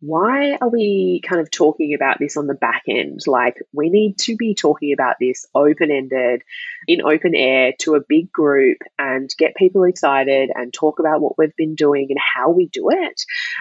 why 0.00 0.58
are 0.60 0.68
we 0.68 1.22
kind 1.26 1.40
of 1.40 1.50
talking 1.50 1.94
about 1.94 2.18
this 2.18 2.36
on 2.36 2.46
the 2.46 2.54
back 2.54 2.82
end? 2.88 3.20
Like, 3.26 3.56
we 3.72 3.88
need 3.88 4.18
to 4.18 4.36
be 4.36 4.54
talking 4.54 4.92
about 4.92 5.16
this 5.18 5.46
open 5.54 5.90
ended, 5.90 6.42
in 6.86 7.00
open 7.02 7.34
air 7.34 7.72
to 7.80 7.94
a 7.94 8.00
big 8.06 8.30
group 8.30 8.78
and 8.98 9.30
get 9.38 9.56
people 9.56 9.84
excited 9.84 10.50
and 10.54 10.72
talk 10.72 10.98
about 10.98 11.20
what 11.20 11.38
we've 11.38 11.56
been 11.56 11.74
doing 11.74 12.08
and 12.10 12.18
how 12.34 12.50
we 12.50 12.68
do 12.68 12.90
it. 12.90 13.20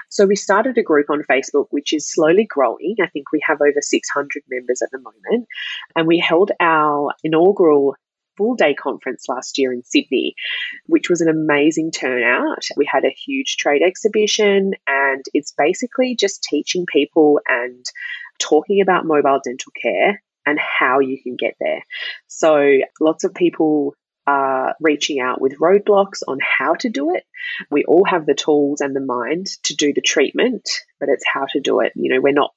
So, 0.10 0.26
we 0.26 0.36
started 0.36 0.78
a 0.78 0.84
group 0.84 1.10
on 1.10 1.24
Facebook, 1.30 1.68
which 1.70 1.94
is 1.94 2.12
slowly 2.12 2.46
growing. 2.46 2.96
I 3.02 3.08
think 3.08 3.32
we 3.32 3.42
have 3.48 3.62
over 3.62 3.80
600 3.80 4.44
members 4.50 4.82
at 4.82 4.92
the 4.92 5.00
moment. 5.00 5.48
And 5.96 6.06
we 6.06 6.20
held 6.20 6.52
our 6.60 7.14
inaugural 7.24 7.96
full 8.38 8.56
day 8.56 8.74
conference 8.74 9.26
last 9.28 9.58
year 9.58 9.74
in 9.74 9.84
Sydney, 9.84 10.36
which 10.86 11.10
was 11.10 11.22
an 11.22 11.30
amazing 11.30 11.92
turnout. 11.92 12.66
We 12.78 12.88
had 12.90 13.06
a 13.06 13.10
huge 13.10 13.58
trade 13.58 13.82
exhibition, 13.86 14.74
and 14.88 15.24
it's 15.34 15.54
basically 15.58 16.16
just 16.16 16.44
teaching 16.44 16.86
people 16.92 17.40
and 17.48 17.86
talking 18.40 18.82
about 18.82 19.06
mobile 19.06 19.40
dental 19.44 19.72
care 19.82 20.22
and 20.46 20.60
how 20.60 21.00
you 21.00 21.22
can 21.22 21.36
get 21.36 21.56
there. 21.60 21.82
So, 22.28 22.80
lots 23.00 23.24
of 23.24 23.34
people 23.34 23.96
are 24.28 24.76
reaching 24.82 25.20
out 25.20 25.40
with 25.40 25.60
roadblocks 25.60 26.22
on 26.28 26.40
how 26.42 26.74
to 26.76 26.90
do 26.90 27.16
it. 27.16 27.24
We 27.70 27.86
all 27.86 28.06
have 28.06 28.26
the 28.26 28.34
tools 28.34 28.82
and 28.82 28.96
the 28.96 29.02
mind 29.02 29.48
to 29.64 29.76
do 29.76 29.94
the 29.94 30.02
treatment, 30.02 30.68
but 31.00 31.10
it's 31.10 31.26
how 31.32 31.46
to 31.52 31.60
do 31.60 31.82
it. 31.82 31.94
You 31.96 32.14
know, 32.14 32.22
we're 32.22 32.34
not 32.34 32.52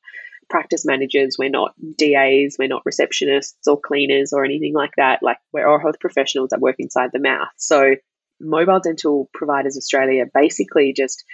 practice 0.48 0.84
managers, 0.84 1.37
we're 1.38 1.50
not 1.50 1.74
DAs, 1.96 2.56
we're 2.58 2.68
not 2.68 2.84
receptionists 2.84 3.66
or 3.66 3.80
cleaners 3.80 4.32
or 4.32 4.44
anything 4.44 4.74
like 4.74 4.92
that. 4.96 5.22
Like 5.22 5.38
we're 5.52 5.66
oral 5.66 5.80
health 5.80 6.00
professionals 6.00 6.50
that 6.50 6.61
work 6.61 6.76
inside 6.78 7.11
the 7.12 7.18
mouth. 7.18 7.48
So 7.56 7.96
Mobile 8.40 8.80
Dental 8.80 9.28
Providers 9.34 9.76
Australia 9.76 10.24
basically 10.32 10.92
just 10.92 11.24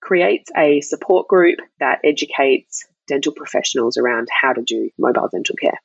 creates 0.00 0.50
a 0.56 0.80
support 0.80 1.28
group 1.28 1.58
that 1.80 2.00
educates 2.04 2.86
dental 3.06 3.32
professionals 3.32 3.96
around 3.96 4.28
how 4.30 4.52
to 4.52 4.62
do 4.62 4.90
mobile 4.98 5.28
dental 5.32 5.56
care. 5.60 5.80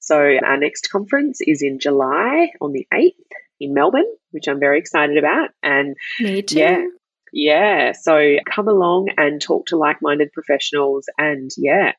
So 0.00 0.16
our 0.16 0.56
next 0.56 0.90
conference 0.90 1.40
is 1.40 1.62
in 1.62 1.78
July 1.78 2.48
on 2.60 2.72
the 2.72 2.86
8th 2.92 3.12
in 3.60 3.74
Melbourne, 3.74 4.12
which 4.32 4.48
I'm 4.48 4.58
very 4.58 4.78
excited 4.78 5.16
about. 5.16 5.50
And 5.62 5.96
me 6.18 6.42
too. 6.42 6.58
Yeah, 6.58 6.84
yeah. 7.32 7.92
So 7.92 8.36
come 8.46 8.68
along 8.68 9.08
and 9.16 9.40
talk 9.40 9.66
to 9.66 9.76
like 9.76 10.02
minded 10.02 10.32
professionals 10.32 11.06
and, 11.18 11.50
yeah, 11.56 11.92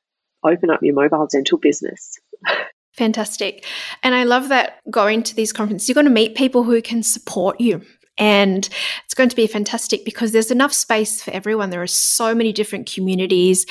open 0.43 0.69
up 0.69 0.82
your 0.82 0.93
mobile 0.93 1.28
dental 1.32 1.58
business. 1.58 2.19
Fantastic. 2.93 3.65
And 4.04 4.13
I 4.13 4.24
love 4.24 4.50
that 4.50 4.80
going 4.89 5.24
to 5.24 5.36
these 5.36 5.52
conferences, 5.52 5.89
you're 5.89 5.96
going 5.96 6.06
to 6.06 6.12
meet 6.12 6.36
people 6.36 6.63
who 6.63 6.82
can 6.82 7.02
support 7.02 7.60
you 7.60 7.82
and 8.17 8.69
it's 9.06 9.13
going 9.13 9.30
to 9.30 9.36
be 9.36 9.47
fantastic 9.47 10.06
because 10.06 10.32
there's 10.32 10.52
enough 10.52 10.73
space 10.73 11.21
for 11.21 11.32
everyone. 11.32 11.69
There 11.71 11.82
are 11.82 11.88
so 11.88 12.36
many 12.36 12.54
different 12.54 12.91
communities. 12.91 13.65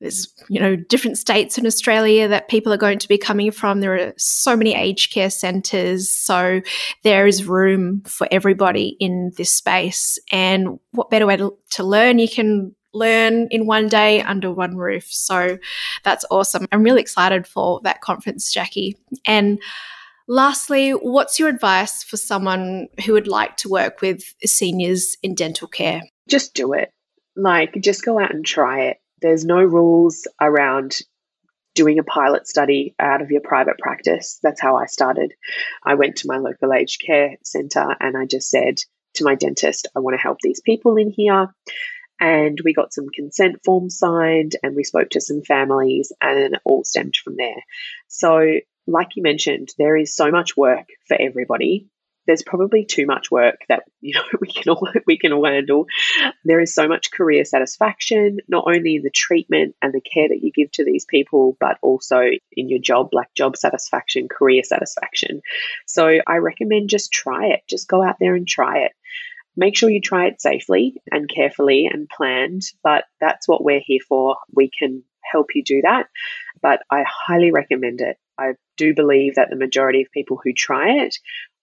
There's, 0.00 0.32
you 0.48 0.60
know, 0.60 0.76
different 0.76 1.18
states 1.18 1.58
in 1.58 1.66
Australia 1.66 2.28
that 2.28 2.48
people 2.48 2.72
are 2.72 2.78
going 2.78 3.00
to 3.00 3.08
be 3.08 3.18
coming 3.18 3.50
from. 3.50 3.80
There 3.80 3.94
are 3.94 4.12
so 4.16 4.56
many 4.56 4.74
aged 4.74 5.12
care 5.12 5.30
centres. 5.30 6.08
So 6.08 6.60
there 7.02 7.26
is 7.26 7.46
room 7.46 8.02
for 8.06 8.28
everybody 8.30 8.96
in 9.00 9.32
this 9.36 9.50
space. 9.50 10.18
And 10.30 10.78
what 10.92 11.10
better 11.10 11.26
way 11.26 11.36
to, 11.36 11.56
to 11.70 11.82
learn? 11.82 12.20
You 12.20 12.28
can 12.28 12.74
learn 12.94 13.48
in 13.50 13.66
one 13.66 13.88
day 13.88 14.22
under 14.22 14.52
one 14.52 14.76
roof. 14.76 15.06
So 15.08 15.58
that's 16.04 16.24
awesome. 16.30 16.66
I'm 16.70 16.84
really 16.84 17.00
excited 17.00 17.46
for 17.46 17.80
that 17.82 18.00
conference, 18.00 18.54
Jacqui. 18.54 18.94
And 19.24 19.60
Lastly, 20.30 20.90
what's 20.90 21.38
your 21.38 21.48
advice 21.48 22.04
for 22.04 22.18
someone 22.18 22.88
who 23.04 23.14
would 23.14 23.26
like 23.26 23.56
to 23.58 23.68
work 23.70 24.02
with 24.02 24.22
seniors 24.44 25.16
in 25.22 25.34
dental 25.34 25.66
care? 25.66 26.02
Just 26.28 26.52
do 26.52 26.74
it. 26.74 26.92
Like, 27.34 27.74
just 27.80 28.04
go 28.04 28.20
out 28.20 28.34
and 28.34 28.44
try 28.44 28.82
it. 28.82 28.98
There's 29.22 29.46
no 29.46 29.62
rules 29.62 30.28
around 30.38 30.98
doing 31.74 31.98
a 31.98 32.04
pilot 32.04 32.46
study 32.46 32.94
out 32.98 33.22
of 33.22 33.30
your 33.30 33.40
private 33.40 33.78
practice. 33.78 34.38
That's 34.42 34.60
how 34.60 34.76
I 34.76 34.86
started. 34.86 35.32
I 35.82 35.94
went 35.94 36.16
to 36.16 36.28
my 36.28 36.36
local 36.36 36.74
aged 36.74 37.00
care 37.06 37.36
centre 37.42 37.96
and 37.98 38.16
I 38.16 38.26
just 38.26 38.50
said 38.50 38.74
to 39.14 39.24
my 39.24 39.34
dentist, 39.34 39.88
I 39.96 40.00
want 40.00 40.14
to 40.14 40.22
help 40.22 40.38
these 40.42 40.60
people 40.60 40.96
in 40.96 41.10
here. 41.10 41.54
And 42.20 42.58
we 42.64 42.74
got 42.74 42.92
some 42.92 43.08
consent 43.14 43.60
forms 43.64 43.96
signed 43.96 44.56
and 44.62 44.74
we 44.74 44.84
spoke 44.84 45.10
to 45.10 45.20
some 45.20 45.42
families 45.42 46.12
and 46.20 46.54
it 46.54 46.60
all 46.64 46.84
stemmed 46.84 47.14
from 47.16 47.36
there. 47.36 47.62
So 48.08 48.58
like 48.88 49.16
you 49.16 49.22
mentioned, 49.22 49.68
there 49.78 49.96
is 49.96 50.14
so 50.14 50.30
much 50.30 50.56
work 50.56 50.86
for 51.06 51.16
everybody. 51.20 51.88
There's 52.26 52.42
probably 52.42 52.84
too 52.84 53.06
much 53.06 53.30
work 53.30 53.60
that 53.68 53.84
you 54.00 54.14
know 54.14 54.24
we 54.40 54.48
can 54.48 54.70
all 54.70 54.88
we 55.06 55.18
can 55.18 55.32
all 55.32 55.44
handle. 55.44 55.86
There 56.44 56.60
is 56.60 56.74
so 56.74 56.88
much 56.88 57.10
career 57.10 57.44
satisfaction, 57.44 58.38
not 58.48 58.64
only 58.66 58.96
in 58.96 59.02
the 59.02 59.10
treatment 59.10 59.76
and 59.82 59.92
the 59.92 60.00
care 60.00 60.28
that 60.28 60.42
you 60.42 60.50
give 60.50 60.72
to 60.72 60.84
these 60.84 61.04
people, 61.04 61.56
but 61.60 61.78
also 61.82 62.22
in 62.52 62.68
your 62.68 62.80
job, 62.80 63.10
like 63.12 63.32
job 63.34 63.56
satisfaction, 63.56 64.28
career 64.28 64.62
satisfaction. 64.62 65.42
So 65.86 66.18
I 66.26 66.36
recommend 66.36 66.90
just 66.90 67.12
try 67.12 67.48
it. 67.48 67.60
Just 67.68 67.88
go 67.88 68.02
out 68.02 68.16
there 68.18 68.34
and 68.34 68.48
try 68.48 68.80
it. 68.80 68.92
Make 69.56 69.76
sure 69.76 69.90
you 69.90 70.00
try 70.00 70.26
it 70.26 70.40
safely 70.40 71.02
and 71.10 71.28
carefully 71.28 71.90
and 71.92 72.08
planned, 72.08 72.62
but 72.82 73.04
that's 73.20 73.48
what 73.48 73.64
we're 73.64 73.82
here 73.84 74.00
for. 74.08 74.36
We 74.54 74.70
can 74.70 75.02
help 75.20 75.48
you 75.54 75.64
do 75.64 75.82
that. 75.82 76.06
But 76.62 76.82
I 76.90 77.04
highly 77.06 77.50
recommend 77.50 78.00
it. 78.00 78.18
I 78.38 78.52
do 78.76 78.94
believe 78.94 79.34
that 79.34 79.48
the 79.50 79.56
majority 79.56 80.02
of 80.02 80.10
people 80.12 80.40
who 80.42 80.52
try 80.52 80.90
it 80.90 81.16